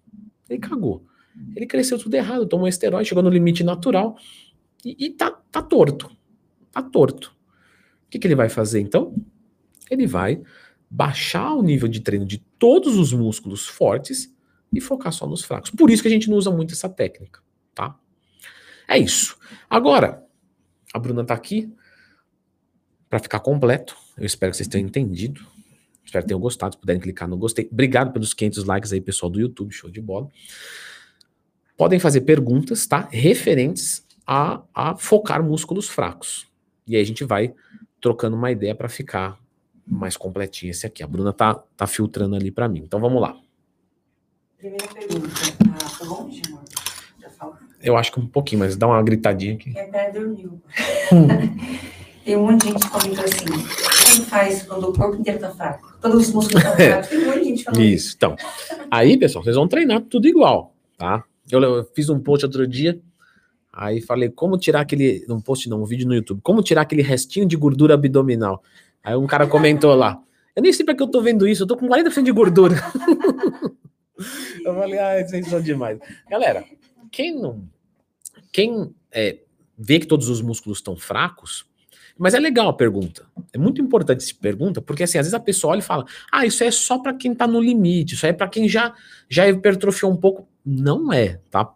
[0.48, 1.04] Ele cagou.
[1.56, 4.18] Ele cresceu tudo errado, tomou esteroide, chegou no limite natural
[4.84, 6.16] e, e tá, tá torto.
[6.72, 7.36] Tá torto.
[8.06, 9.16] O que, que ele vai fazer então?
[9.90, 10.42] Ele vai
[10.90, 14.34] baixar o nível de treino de todos os músculos fortes
[14.74, 15.72] e focar só nos fracos.
[15.72, 17.42] Por isso que a gente não usa muito essa técnica,
[17.74, 17.98] tá?
[18.88, 19.38] É isso.
[19.70, 20.24] Agora,
[20.94, 21.74] a Bruna tá aqui
[23.10, 23.96] para ficar completo.
[24.18, 25.46] Eu espero que vocês tenham entendido.
[26.04, 26.76] Espero que tenham gostado.
[26.76, 27.68] Se puderem clicar no gostei.
[27.72, 29.74] Obrigado pelos 500 likes aí, pessoal do YouTube.
[29.74, 30.30] Show de bola
[31.78, 33.08] podem fazer perguntas, tá?
[33.12, 36.48] Referentes a, a focar músculos fracos.
[36.88, 37.54] E aí a gente vai
[38.00, 39.40] trocando uma ideia para ficar
[39.86, 41.04] mais completinho esse aqui.
[41.04, 42.84] A Bruna tá, tá filtrando ali para mim.
[42.86, 43.36] Então vamos lá.
[44.58, 45.30] Primeira pergunta.
[46.00, 46.64] Tá longe, amor?
[47.82, 49.72] Eu acho que um pouquinho, mas dá uma gritadinha aqui.
[49.78, 50.60] É até dormiu.
[52.26, 53.46] Tem um monte de gente comenta assim.
[53.46, 55.96] Como faz quando o corpo inteiro tá fraco?
[56.02, 57.08] Todos os músculos estão fracos.
[57.10, 57.82] Tem um monte de gente falando.
[57.86, 58.36] Isso, então.
[58.90, 61.24] Aí, pessoal, vocês vão treinar tudo igual, tá?
[61.52, 63.00] Eu, fiz um post outro dia,
[63.72, 65.26] aí falei como tirar aquele.
[65.30, 66.42] Um post não, um vídeo no YouTube.
[66.42, 68.64] Como tirar aquele restinho de gordura abdominal.
[69.04, 70.20] Aí um cara comentou lá.
[70.56, 72.76] Eu nem sei pra que eu tô vendo isso, eu tô com 40% de gordura.
[74.64, 76.00] eu falei, ah, vocês são demais.
[76.30, 76.64] Galera,
[77.12, 77.68] quem não.
[78.52, 79.40] Quem é,
[79.78, 81.66] vê que todos os músculos estão fracos,
[82.18, 83.26] mas é legal a pergunta.
[83.52, 86.46] É muito importante essa pergunta, porque assim, às vezes a pessoa olha e fala: "Ah,
[86.46, 88.96] isso é só para quem tá no limite, isso é para quem já
[89.30, 90.48] já hipertrofiou um pouco".
[90.66, 91.72] Não é, tá?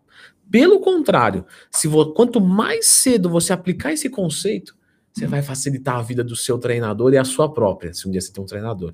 [0.49, 4.75] Pelo contrário, se quanto mais cedo você aplicar esse conceito,
[5.13, 8.21] você vai facilitar a vida do seu treinador e a sua própria, se um dia
[8.21, 8.93] você tem um treinador.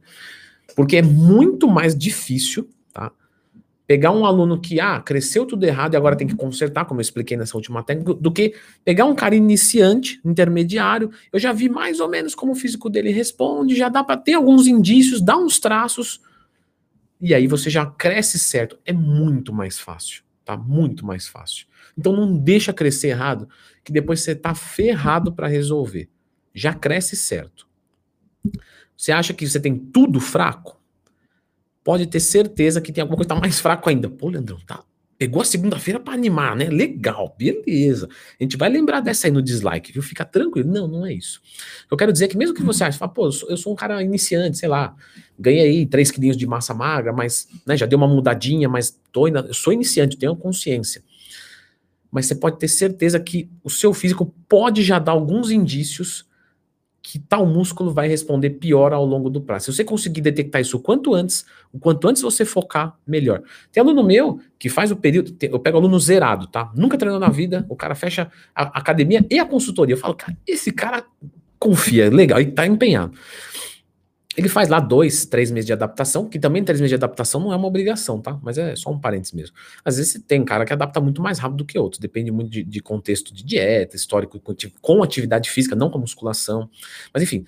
[0.75, 3.12] Porque é muito mais difícil, tá?
[3.88, 7.03] Pegar um aluno que, ah, cresceu tudo errado e agora tem que consertar, como eu
[7.03, 11.12] expliquei nessa última técnica, do que pegar um cara iniciante, intermediário.
[11.31, 14.34] Eu já vi mais ou menos como o físico dele responde, já dá para ter
[14.34, 16.19] alguns indícios, dá uns traços,
[17.19, 18.78] e aí você já cresce certo.
[18.86, 20.58] É muito mais fácil, tá?
[20.58, 21.67] Muito mais fácil.
[21.97, 23.47] Então não deixa crescer errado,
[23.84, 26.10] que depois você tá ferrado para resolver.
[26.54, 27.67] Já cresce certo.
[28.95, 30.80] Você acha que você tem tudo fraco?
[31.84, 34.10] Pode ter certeza que tem alguma coisa que tá mais fraco ainda.
[34.10, 34.84] Pô, Leandrão, tá.
[35.17, 36.65] Pegou a segunda-feira para animar, né?
[36.65, 38.10] Legal, beleza.
[38.39, 40.01] A gente vai lembrar dessa aí no dislike, viu?
[40.01, 40.69] Fica tranquilo.
[40.69, 41.41] Não, não é isso.
[41.89, 43.75] Eu quero dizer que mesmo que você ache, fala, pô, eu sou, eu sou um
[43.75, 44.93] cara iniciante, sei lá,
[45.39, 49.28] ganhei aí 3 quilinhos de massa magra, mas né, já deu uma mudadinha, mas tô,
[49.28, 51.01] eu sou iniciante, tenho consciência.
[52.12, 56.25] Mas você pode ter certeza que o seu físico pode já dar alguns indícios
[57.08, 59.65] que tal músculo vai responder pior ao longo do prazo.
[59.65, 63.44] Se você conseguir detectar isso o quanto antes, o quanto antes você focar, melhor.
[63.72, 66.72] Tem aluno meu que faz o período, eu pego aluno zerado, tá?
[66.76, 69.94] Nunca treinou na vida, o cara fecha a academia e a consultoria.
[69.94, 71.06] Eu falo, cara, esse cara
[71.60, 73.13] confia, legal, e tá empenhado.
[74.38, 77.54] Ele faz lá dois, três meses de adaptação, que também três meses de adaptação não
[77.54, 78.38] é uma obrigação, tá?
[78.43, 79.56] Mas é só um parênteses mesmo.
[79.84, 82.63] Às vezes tem cara que adapta muito mais rápido do que outros, depende muito de,
[82.63, 84.41] de contexto de dieta, histórico
[84.82, 86.69] com atividade física, não com musculação.
[87.13, 87.45] Mas enfim,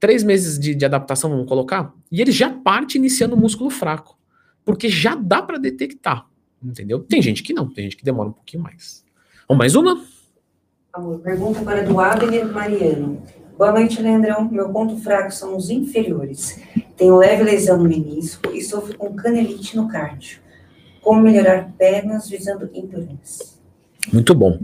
[0.00, 4.18] três meses de, de adaptação, vamos colocar, e ele já parte iniciando o músculo fraco,
[4.64, 6.26] porque já dá para detectar,
[6.62, 7.00] entendeu?
[7.00, 9.04] Tem gente que não, tem gente que demora um pouquinho mais.
[9.48, 10.02] Vamos mais uma?
[11.22, 13.22] Pergunta agora do Abner Mariano.
[13.56, 14.50] Boa noite, Leandrão.
[14.50, 16.60] Meu ponto fraco são os inferiores.
[16.96, 20.40] Tenho leve lesão no menisco e sofro com canelite no cardio.
[21.00, 23.56] Como melhorar pernas visando endurance?
[24.12, 24.58] Muito bom.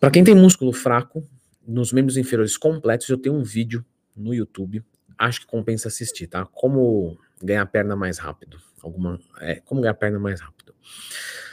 [0.00, 1.22] Para quem tem músculo fraco,
[1.68, 3.84] nos membros inferiores completos, eu tenho um vídeo
[4.16, 4.82] no YouTube.
[5.18, 6.46] Acho que compensa assistir, tá?
[6.46, 8.56] Como ganhar perna mais rápido.
[8.82, 10.74] Alguma, é, como ganhar perna mais rápido.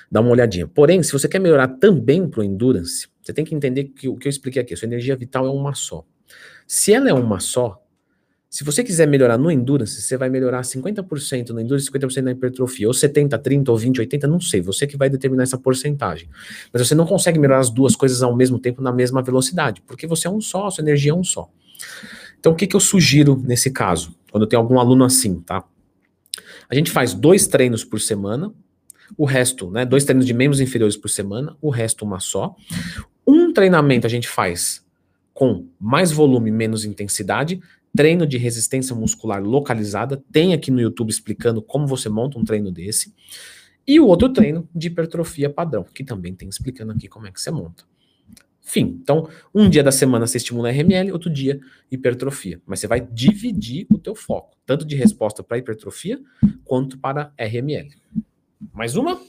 [0.09, 0.67] Dá uma olhadinha.
[0.67, 4.27] Porém, se você quer melhorar também pro endurance, você tem que entender que o que
[4.27, 6.05] eu expliquei aqui, sua energia vital é uma só.
[6.67, 7.83] Se ela é uma só,
[8.53, 12.87] se você quiser melhorar no endurance, você vai melhorar 50% no endurance, 50% na hipertrofia,
[12.87, 16.29] ou 70, 30, ou 20, 80, não sei, você que vai determinar essa porcentagem.
[16.71, 20.05] Mas você não consegue melhorar as duas coisas ao mesmo tempo na mesma velocidade, porque
[20.05, 21.49] você é um só, sua energia é um só.
[22.39, 25.63] Então o que, que eu sugiro nesse caso, quando tenho algum aluno assim, tá?
[26.69, 28.53] A gente faz dois treinos por semana,
[29.17, 32.55] o resto, né, dois treinos de membros inferiores por semana, o resto uma só.
[33.25, 34.83] Um treinamento a gente faz
[35.33, 37.59] com mais volume, menos intensidade,
[37.95, 42.71] treino de resistência muscular localizada, tem aqui no YouTube explicando como você monta um treino
[42.71, 43.13] desse,
[43.85, 47.41] e o outro treino de hipertrofia padrão, que também tem explicando aqui como é que
[47.41, 47.83] você monta.
[48.61, 48.97] Fim.
[49.01, 51.59] Então, um dia da semana você estimula RML, outro dia
[51.91, 52.61] hipertrofia.
[52.65, 56.19] Mas você vai dividir o teu foco, tanto de resposta para hipertrofia
[56.63, 57.89] quanto para RML.
[58.73, 59.19] Mais uma?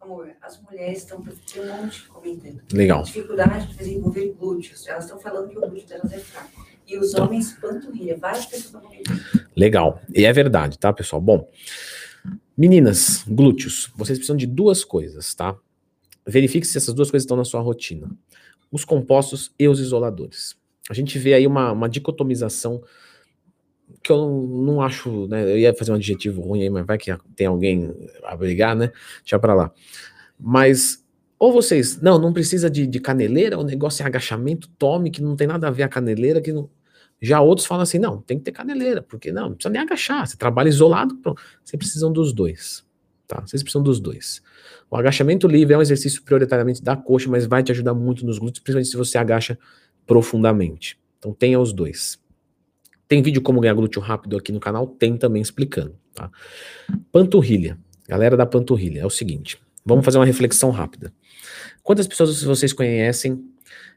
[0.00, 2.62] Amor, as mulheres estão tem um monte comentando.
[2.72, 3.02] Legal.
[3.02, 4.86] Dificuldade de desenvolver glúteos.
[4.86, 6.66] Elas estão falando que o glúteo delas é fraco.
[6.86, 7.26] E os então.
[7.26, 8.16] homens, panturrilha.
[8.16, 9.20] Várias pessoas estão comentando.
[9.54, 10.00] Legal.
[10.14, 11.20] E é verdade, tá, pessoal?
[11.20, 11.48] Bom,
[12.56, 15.56] meninas, glúteos, vocês precisam de duas coisas, tá?
[16.26, 18.10] Verifique se essas duas coisas estão na sua rotina.
[18.72, 20.56] Os compostos e os isoladores.
[20.88, 22.82] A gente vê aí uma, uma dicotomização
[24.02, 25.42] que eu não acho, né?
[25.42, 28.92] Eu ia fazer um adjetivo ruim aí, mas vai que tem alguém a brigar, né?
[29.22, 29.72] Deixa pra lá.
[30.38, 31.04] Mas,
[31.38, 35.36] ou vocês, não, não precisa de, de caneleira, o negócio é agachamento, tome, que não
[35.36, 36.70] tem nada a ver a caneleira, que não.
[37.20, 40.26] Já outros falam assim, não, tem que ter caneleira, porque não, não precisa nem agachar,
[40.26, 41.42] você trabalha isolado, pronto.
[41.62, 42.82] Vocês precisam dos dois,
[43.26, 43.42] tá?
[43.42, 44.42] Vocês precisam dos dois.
[44.90, 48.38] O agachamento livre é um exercício prioritariamente da coxa, mas vai te ajudar muito nos
[48.38, 49.58] glúteos, principalmente se você agacha
[50.06, 50.98] profundamente.
[51.18, 52.19] Então tenha os dois.
[53.10, 56.30] Tem vídeo como ganhar glúteo rápido aqui no canal, tem também explicando, tá?
[57.10, 57.76] Panturrilha.
[58.08, 61.12] Galera da panturrilha, é o seguinte, vamos fazer uma reflexão rápida.
[61.82, 63.44] Quantas pessoas vocês conhecem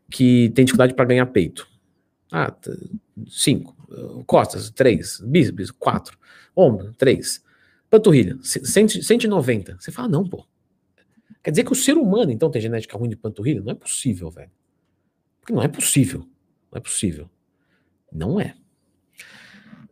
[0.10, 1.68] que tem dificuldade para ganhar peito?
[2.32, 2.52] Ah,
[3.28, 3.78] cinco.
[4.26, 5.22] Costas, três.
[5.24, 6.18] Bíceps, quatro.
[6.56, 7.44] Ombro, três.
[7.92, 9.78] Panturrilha, 190.
[9.80, 10.44] Você fala, não, pô.
[11.44, 13.62] Quer dizer que o ser humano, então, tem genética ruim de panturrilha?
[13.62, 14.50] Não é possível, velho.
[15.40, 16.22] Porque não é possível.
[16.72, 17.30] Não é possível.
[18.12, 18.56] Não é.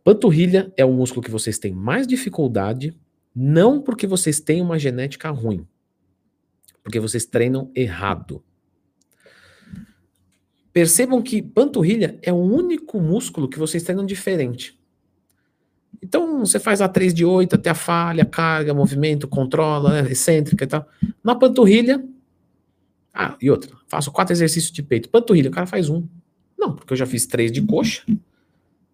[0.04, 2.96] Panturrilha é o músculo que vocês têm mais dificuldade,
[3.34, 5.66] não porque vocês têm uma genética ruim,
[6.82, 8.42] porque vocês treinam errado.
[10.72, 14.78] Percebam que panturrilha é o único músculo que vocês treinam diferente.
[16.02, 20.64] Então, você faz a 3 de 8 até a falha, carga, movimento, controla, né, excêntrica
[20.64, 20.88] e tal.
[21.22, 22.04] Na panturrilha,
[23.14, 25.10] ah, e outra, faço quatro exercícios de peito.
[25.10, 26.08] Panturrilha, o cara faz um.
[26.58, 28.02] Não, porque eu já fiz três de coxa,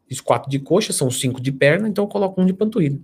[0.09, 3.01] fiz quatro de coxa, são cinco de perna, então eu coloco um de panturrilha.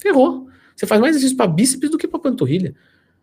[0.00, 0.48] Ferrou.
[0.76, 2.74] Você faz mais exercício para bíceps do que para panturrilha.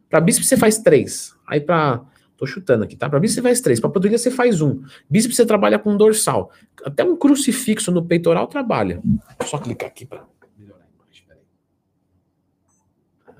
[0.09, 1.33] Para bíceps você faz três.
[1.47, 2.05] Aí para
[2.37, 3.09] Tô chutando aqui, tá?
[3.09, 4.83] Para bíceps você faz três, para panturrilha você faz um.
[5.09, 6.51] Bíceps você trabalha com dorsal.
[6.83, 9.01] Até um crucifixo no peitoral trabalha.
[9.45, 10.25] Só clicar aqui para
[10.57, 11.25] melhorar a imagem.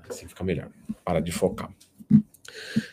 [0.10, 0.70] Assim fica melhor.
[1.04, 1.70] Para de focar.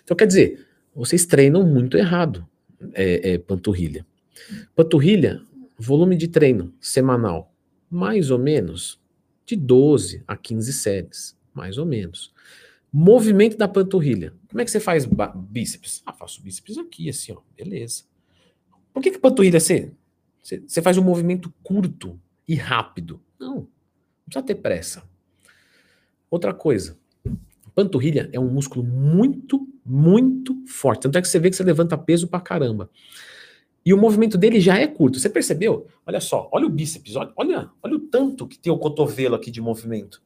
[0.03, 2.47] Então quer dizer, vocês treinam muito errado
[2.95, 4.05] é, é, panturrilha.
[4.75, 5.41] Panturrilha,
[5.83, 7.53] volume de treino semanal,
[7.90, 9.01] mais ou menos
[9.45, 12.33] de 12 a 15 séries, mais ou menos.
[12.92, 14.35] Movimento da panturrilha.
[14.49, 16.03] Como é que você faz bíceps?
[16.07, 17.40] Ah, faço bíceps aqui, assim, ó.
[17.57, 18.05] Beleza.
[18.92, 19.92] Por que, que panturrilha você,
[20.42, 23.21] você faz um movimento curto e rápido?
[23.40, 23.57] Não.
[23.57, 23.68] Não
[24.27, 25.03] precisa ter pressa.
[26.31, 26.99] Outra coisa.
[27.75, 31.03] Panturrilha é um músculo muito, muito forte.
[31.03, 32.90] Tanto é que você vê que você levanta peso pra caramba.
[33.85, 35.18] E o movimento dele já é curto.
[35.18, 35.87] Você percebeu?
[36.07, 39.51] Olha só, olha o bíceps, olha, olha, olha o tanto que tem o cotovelo aqui
[39.51, 40.23] de movimento.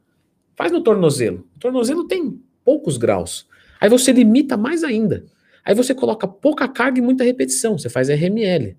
[0.55, 1.47] Faz no tornozelo.
[1.57, 3.47] O tornozelo tem poucos graus.
[3.81, 5.25] Aí você limita mais ainda.
[5.65, 7.79] Aí você coloca pouca carga e muita repetição.
[7.79, 8.77] Você faz RML.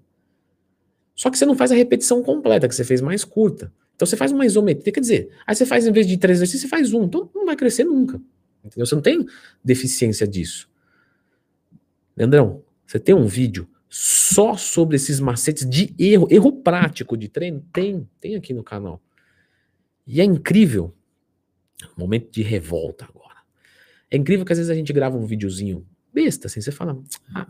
[1.16, 3.74] Só que você não faz a repetição completa, que você fez mais curta.
[3.96, 6.62] Então você faz uma isometria, quer dizer, aí você faz em vez de três exercícios,
[6.62, 7.06] você faz um.
[7.06, 8.22] Então não vai crescer nunca.
[8.64, 8.86] Entendeu?
[8.86, 9.26] Você não tem
[9.64, 10.70] deficiência disso.
[12.16, 17.66] Leandrão, você tem um vídeo só sobre esses macetes de erro, erro prático de treino?
[17.72, 19.02] Tem, tem aqui no canal.
[20.06, 20.94] E é incrível.
[21.98, 23.38] Momento de revolta agora.
[24.10, 26.98] É incrível que às vezes a gente grava um videozinho besta, assim, você fala,
[27.36, 27.48] ah,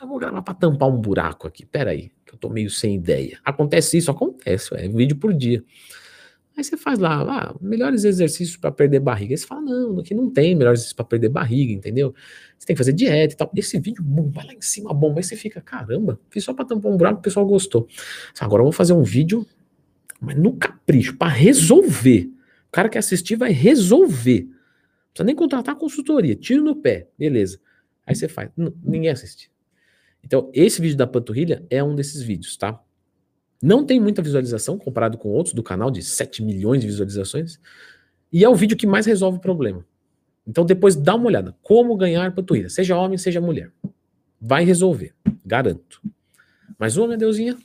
[0.00, 3.38] eu vou gravar para tampar um buraco aqui, peraí, que eu tô meio sem ideia.
[3.44, 4.10] Acontece isso?
[4.10, 5.62] Acontece, é vídeo por dia.
[6.56, 9.32] Aí você faz lá, melhores exercícios para perder barriga.
[9.32, 12.14] Aí você fala, não, aqui não tem melhores exercícios para perder barriga, entendeu?
[12.58, 13.50] Você tem que fazer dieta e tal.
[13.56, 15.20] Esse vídeo, vai lá em cima, bomba.
[15.20, 17.88] Aí você fica, caramba, fiz só para tampar um buraco, o pessoal gostou.
[18.38, 19.46] Agora eu vou fazer um vídeo,
[20.20, 22.30] mas no capricho, para resolver.
[22.68, 24.48] O cara que assistir vai resolver
[25.12, 27.60] precisa nem contratar consultoria, tiro no pé, beleza.
[28.06, 28.50] Aí você faz,
[28.82, 29.50] ninguém assiste.
[30.24, 32.80] Então, esse vídeo da panturrilha é um desses vídeos, tá?
[33.62, 37.60] Não tem muita visualização comparado com outros do canal de 7 milhões de visualizações.
[38.32, 39.86] E é o vídeo que mais resolve o problema.
[40.44, 41.56] Então, depois dá uma olhada.
[41.62, 43.70] Como ganhar panturrilha, seja homem, seja mulher.
[44.40, 45.14] Vai resolver,
[45.46, 46.02] garanto.
[46.76, 47.56] Mais uma, minha deusinha?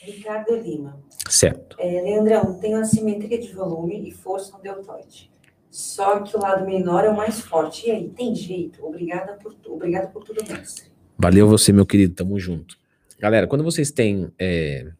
[0.00, 1.00] Ricardo Lima.
[1.28, 1.76] Certo.
[1.80, 5.32] É, Leandrão, tenho assimetria de volume e força no deltoide.
[5.70, 7.88] Só que o lado menor é o mais forte.
[7.88, 8.84] E aí, tem jeito?
[8.84, 10.92] Obrigada por, obrigado por tudo, mestre.
[11.18, 12.14] Valeu você, meu querido.
[12.14, 12.81] Tamo junto.
[13.22, 14.90] Galera, quando vocês têm é,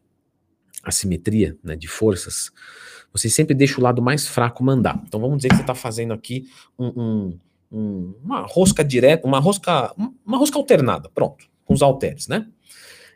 [0.81, 2.53] assimetria né, de forças,
[3.11, 5.03] vocês sempre deixam o lado mais fraco mandar.
[5.05, 9.39] Então vamos dizer que você está fazendo aqui um, um, um, uma rosca direta, uma
[9.39, 9.93] rosca,
[10.25, 12.47] uma rosca alternada, pronto, com os halteres, né?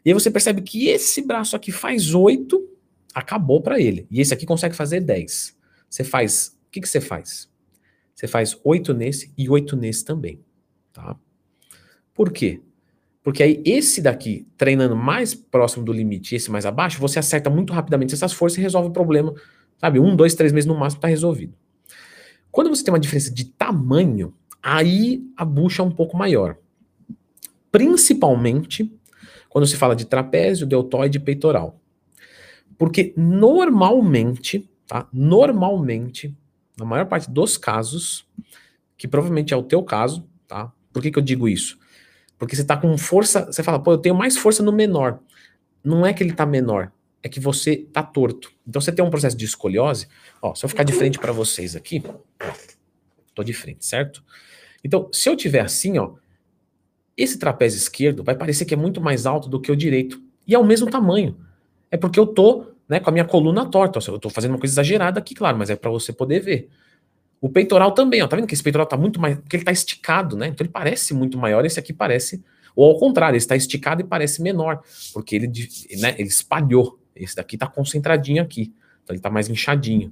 [0.04, 2.70] E aí você percebe que esse braço aqui faz 8,
[3.14, 4.06] acabou para ele.
[4.12, 5.58] E esse aqui consegue fazer 10.
[5.90, 7.50] Você faz o que, que você faz?
[8.14, 10.44] Você faz oito nesse e oito nesse também.
[10.92, 11.16] Tá?
[12.14, 12.62] Por quê?
[13.28, 17.74] Porque aí esse daqui, treinando mais próximo do limite esse mais abaixo, você acerta muito
[17.74, 19.36] rapidamente essas forças e resolve o problema.
[19.82, 20.00] Sabe?
[20.00, 21.54] Um, dois, três meses no máximo está resolvido.
[22.50, 26.56] Quando você tem uma diferença de tamanho, aí a bucha é um pouco maior.
[27.70, 28.90] Principalmente
[29.50, 31.82] quando se fala de trapézio, deltoide e peitoral.
[32.78, 35.06] Porque normalmente, tá?
[35.12, 36.34] Normalmente,
[36.78, 38.26] na maior parte dos casos,
[38.98, 40.72] que provavelmente é o teu caso, tá?
[40.94, 41.78] Por que, que eu digo isso?
[42.38, 45.20] Porque você tá com força, você fala, pô, eu tenho mais força no menor.
[45.84, 46.92] Não é que ele tá menor,
[47.24, 48.52] é que você tá torto.
[48.68, 50.08] Então você tem um processo de escoliose,
[50.42, 52.04] ó, se eu ficar de frente para vocês aqui,
[53.34, 54.24] tô de frente, certo?
[54.84, 56.14] Então, se eu tiver assim, ó,
[57.16, 60.22] esse trapézio esquerdo vai parecer que é muito mais alto do que o direito.
[60.46, 61.36] E é o mesmo tamanho.
[61.90, 64.00] É porque eu tô né, com a minha coluna torta.
[64.08, 66.70] Eu estou fazendo uma coisa exagerada aqui, claro, mas é para você poder ver.
[67.40, 69.72] O peitoral também, ó, tá vendo que esse peitoral tá muito mais, porque ele tá
[69.72, 70.48] esticado, né?
[70.48, 72.44] Então ele parece muito maior, esse aqui parece,
[72.76, 74.82] ou ao contrário, ele está esticado e parece menor,
[75.14, 75.48] porque ele,
[76.00, 77.00] né, ele espalhou.
[77.16, 78.74] Esse daqui tá concentradinho aqui,
[79.04, 80.12] então ele tá mais inchadinho.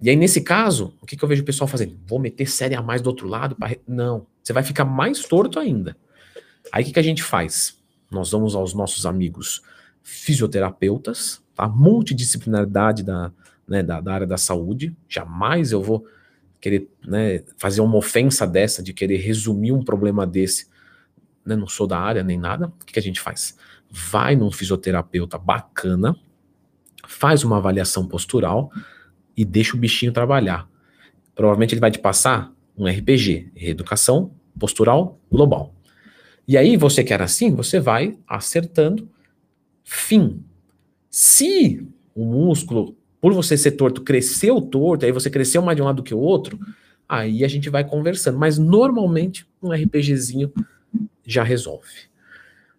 [0.00, 1.96] E aí, nesse caso, o que, que eu vejo o pessoal fazendo?
[2.06, 3.56] Vou meter série a mais do outro lado?
[3.56, 3.74] Pra...
[3.86, 5.96] Não, você vai ficar mais torto ainda.
[6.72, 7.78] Aí o que, que a gente faz?
[8.10, 9.62] Nós vamos aos nossos amigos
[10.02, 13.32] fisioterapeutas, a multidisciplinaridade da,
[13.66, 14.96] né, da, da, área da saúde.
[15.08, 16.06] Jamais eu vou
[16.60, 20.68] querer né, fazer uma ofensa dessa, de querer resumir um problema desse.
[21.44, 22.66] Né, não sou da área nem nada.
[22.66, 23.56] O que, que a gente faz?
[23.90, 26.16] Vai num fisioterapeuta bacana,
[27.06, 28.70] faz uma avaliação postural
[29.36, 30.68] e deixa o bichinho trabalhar.
[31.34, 35.74] Provavelmente ele vai te passar um RPG, Reeducação Postural Global.
[36.46, 39.08] E aí, você quer assim, você vai acertando.
[39.82, 40.44] Fim.
[41.10, 45.86] Se o músculo, por você ser torto, cresceu torto, aí você cresceu mais de um
[45.86, 46.60] lado do que o outro,
[47.08, 48.38] aí a gente vai conversando.
[48.38, 50.52] Mas normalmente um RPGzinho
[51.24, 51.88] já resolve.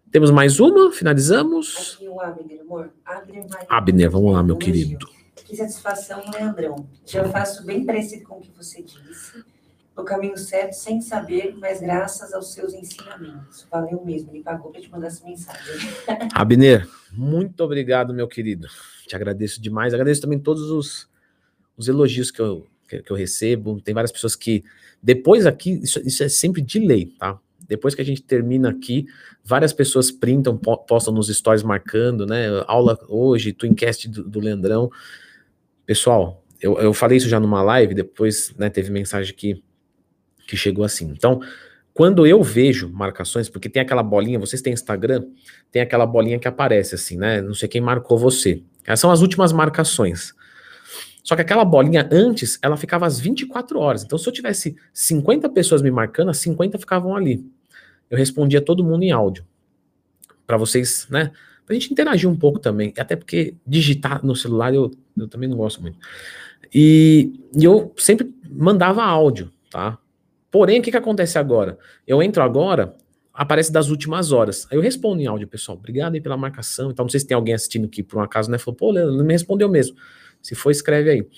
[0.08, 1.96] Temos mais uma, finalizamos.
[1.96, 2.92] Aqui o Abner, amor.
[3.04, 3.66] Abner, vai...
[3.68, 5.08] Abner, vamos lá, meu querido.
[5.34, 6.86] Que satisfação, Leandrão.
[7.04, 9.44] Já faço bem parecido com o que você disse
[9.96, 13.66] no caminho certo, sem saber, mas graças aos seus ensinamentos.
[13.70, 15.90] Valeu mesmo, ele pagou para te mandar essa mensagem.
[16.34, 18.68] Abner, muito obrigado, meu querido.
[19.06, 19.94] Te agradeço demais.
[19.94, 21.08] Agradeço também todos os,
[21.76, 23.80] os elogios que eu, que, que, eu recebo.
[23.80, 24.62] Tem várias pessoas que,
[25.02, 27.38] depois aqui, isso, isso é sempre de lei, tá?
[27.66, 29.06] Depois que a gente termina aqui,
[29.42, 32.46] várias pessoas printam, postam nos stories marcando, né?
[32.66, 34.90] Aula hoje, Twincast do, do Leandrão.
[35.86, 39.62] Pessoal, eu, eu falei isso já numa live, depois né, teve mensagem aqui
[40.46, 41.06] que chegou assim.
[41.06, 41.40] Então,
[41.92, 45.24] quando eu vejo marcações, porque tem aquela bolinha, vocês têm Instagram,
[45.72, 47.40] tem aquela bolinha que aparece assim, né?
[47.40, 48.62] Não sei quem marcou você.
[48.84, 50.34] Essas são as últimas marcações.
[51.24, 54.04] Só que aquela bolinha antes, ela ficava às 24 horas.
[54.04, 57.44] Então, se eu tivesse 50 pessoas me marcando, as 50 ficavam ali.
[58.08, 59.44] Eu respondia todo mundo em áudio.
[60.46, 61.32] Para vocês, né?
[61.64, 62.92] Pra gente interagir um pouco também.
[62.96, 65.98] Até porque digitar no celular eu, eu também não gosto muito.
[66.72, 69.98] E, e eu sempre mandava áudio, tá?
[70.56, 71.76] Porém, o que, que acontece agora?
[72.06, 72.96] Eu entro agora,
[73.30, 74.66] aparece das últimas horas.
[74.70, 75.76] Aí eu respondo em áudio, pessoal.
[75.76, 76.90] Obrigado aí pela marcação.
[76.90, 78.56] Então, não sei se tem alguém assistindo aqui por um acaso, né?
[78.56, 79.98] Falou, pô, Leandro, não me respondeu mesmo.
[80.40, 81.28] Se for, escreve aí.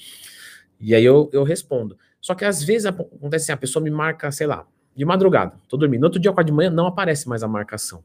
[0.78, 1.98] E aí eu, eu respondo.
[2.20, 4.64] Só que às vezes acontece assim, a pessoa me marca, sei lá,
[4.94, 6.02] de madrugada, tô dormindo.
[6.02, 8.04] No outro dia, quatro de manhã, não aparece mais a marcação.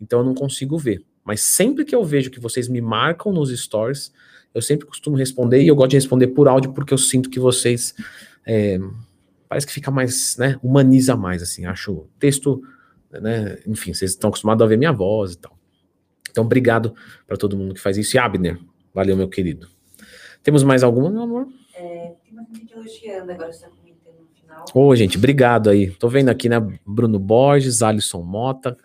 [0.00, 1.04] Então eu não consigo ver.
[1.22, 4.10] Mas sempre que eu vejo que vocês me marcam nos stories,
[4.54, 7.38] eu sempre costumo responder e eu gosto de responder por áudio porque eu sinto que
[7.38, 7.94] vocês
[8.46, 8.78] é,
[9.50, 12.62] parece que fica mais, né, humaniza mais, assim, acho texto,
[13.10, 15.58] né, enfim, vocês estão acostumados a ver minha voz e tal.
[16.30, 16.94] Então, obrigado
[17.26, 18.16] para todo mundo que faz isso.
[18.16, 18.60] E Abner,
[18.94, 19.66] valeu, meu querido.
[20.44, 21.48] Temos mais alguma, meu amor?
[21.74, 24.64] É, tem uma gente elogiando agora, você tá comentando no final.
[24.72, 25.90] Ô, gente, obrigado aí.
[25.90, 28.76] Tô vendo aqui, né, Bruno Borges, Alisson Mota.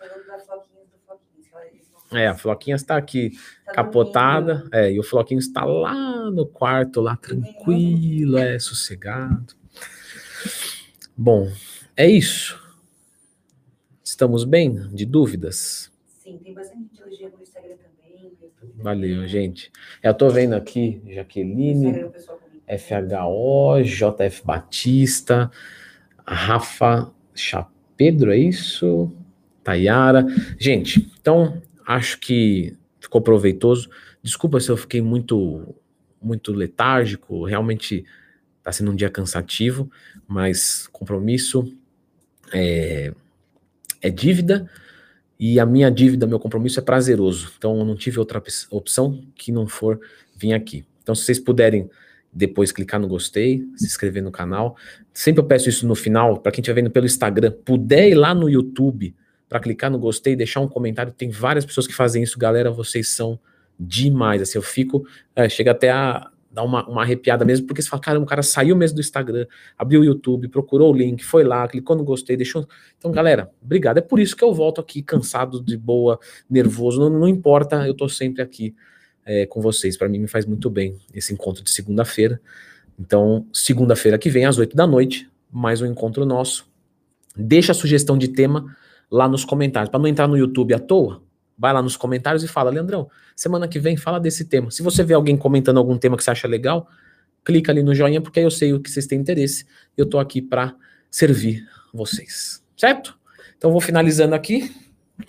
[2.10, 7.00] É, a Floquinha está aqui tá capotada, é, e o Floquinho está lá no quarto,
[7.00, 9.54] lá tranquilo, é, sossegado.
[11.18, 11.50] Bom,
[11.96, 12.62] é isso.
[14.04, 14.86] Estamos bem?
[14.88, 15.90] De dúvidas?
[16.06, 18.32] Sim, tem bastante elogio no Instagram também.
[18.76, 19.72] Valeu, gente.
[20.02, 22.10] Eu tô vendo aqui Jaqueline,
[22.68, 25.50] FHO, JF Batista,
[26.26, 29.10] Rafa Chapedro, é isso?
[29.64, 30.26] Tayara.
[30.58, 33.88] Gente, então acho que ficou proveitoso.
[34.22, 35.74] Desculpa se eu fiquei muito
[36.20, 38.04] muito letárgico, realmente
[38.66, 39.88] Está sendo um dia cansativo,
[40.26, 41.72] mas compromisso
[42.52, 43.14] é,
[44.02, 44.68] é dívida
[45.38, 47.52] e a minha dívida, meu compromisso é prazeroso.
[47.56, 48.42] Então eu não tive outra
[48.72, 50.00] opção que não for
[50.34, 50.84] vir aqui.
[51.00, 51.88] Então se vocês puderem
[52.32, 54.76] depois clicar no gostei, se inscrever no canal.
[55.14, 58.34] Sempre eu peço isso no final, para quem estiver vendo pelo Instagram, puder ir lá
[58.34, 59.14] no YouTube
[59.48, 61.12] para clicar no gostei, deixar um comentário.
[61.12, 63.38] Tem várias pessoas que fazem isso, galera, vocês são
[63.78, 64.42] demais.
[64.42, 65.06] Assim, eu fico,
[65.36, 68.42] é, chega até a dá uma, uma arrepiada mesmo, porque você fala, caramba, o cara
[68.42, 69.46] saiu mesmo do Instagram,
[69.76, 72.66] abriu o YouTube, procurou o link, foi lá, clicou no gostei, deixou.
[72.96, 73.98] Então, galera, obrigado.
[73.98, 77.92] É por isso que eu volto aqui cansado, de boa, nervoso, não, não importa, eu
[77.92, 78.74] tô sempre aqui
[79.26, 79.98] é, com vocês.
[79.98, 82.40] Para mim, me faz muito bem esse encontro de segunda-feira.
[82.98, 86.66] Então, segunda-feira que vem, às oito da noite, mais um encontro nosso.
[87.36, 88.74] Deixa a sugestão de tema
[89.10, 91.20] lá nos comentários, para não entrar no YouTube à toa
[91.58, 94.70] vai lá nos comentários e fala, Leandrão, semana que vem fala desse tema.
[94.70, 96.88] Se você vê alguém comentando algum tema que você acha legal,
[97.44, 99.66] clica ali no joinha, porque aí eu sei o que vocês têm interesse.
[99.96, 100.74] Eu tô aqui para
[101.10, 103.18] servir vocês, certo?
[103.56, 104.74] Então vou finalizando aqui.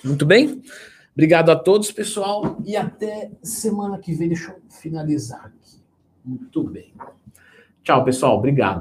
[0.04, 0.62] Muito bem?
[1.14, 4.28] Obrigado a todos, pessoal, e até semana que vem.
[4.28, 5.82] Deixa eu finalizar aqui.
[6.24, 6.94] Muito bem.
[7.84, 8.38] Tchau, pessoal.
[8.38, 8.76] Obrigado.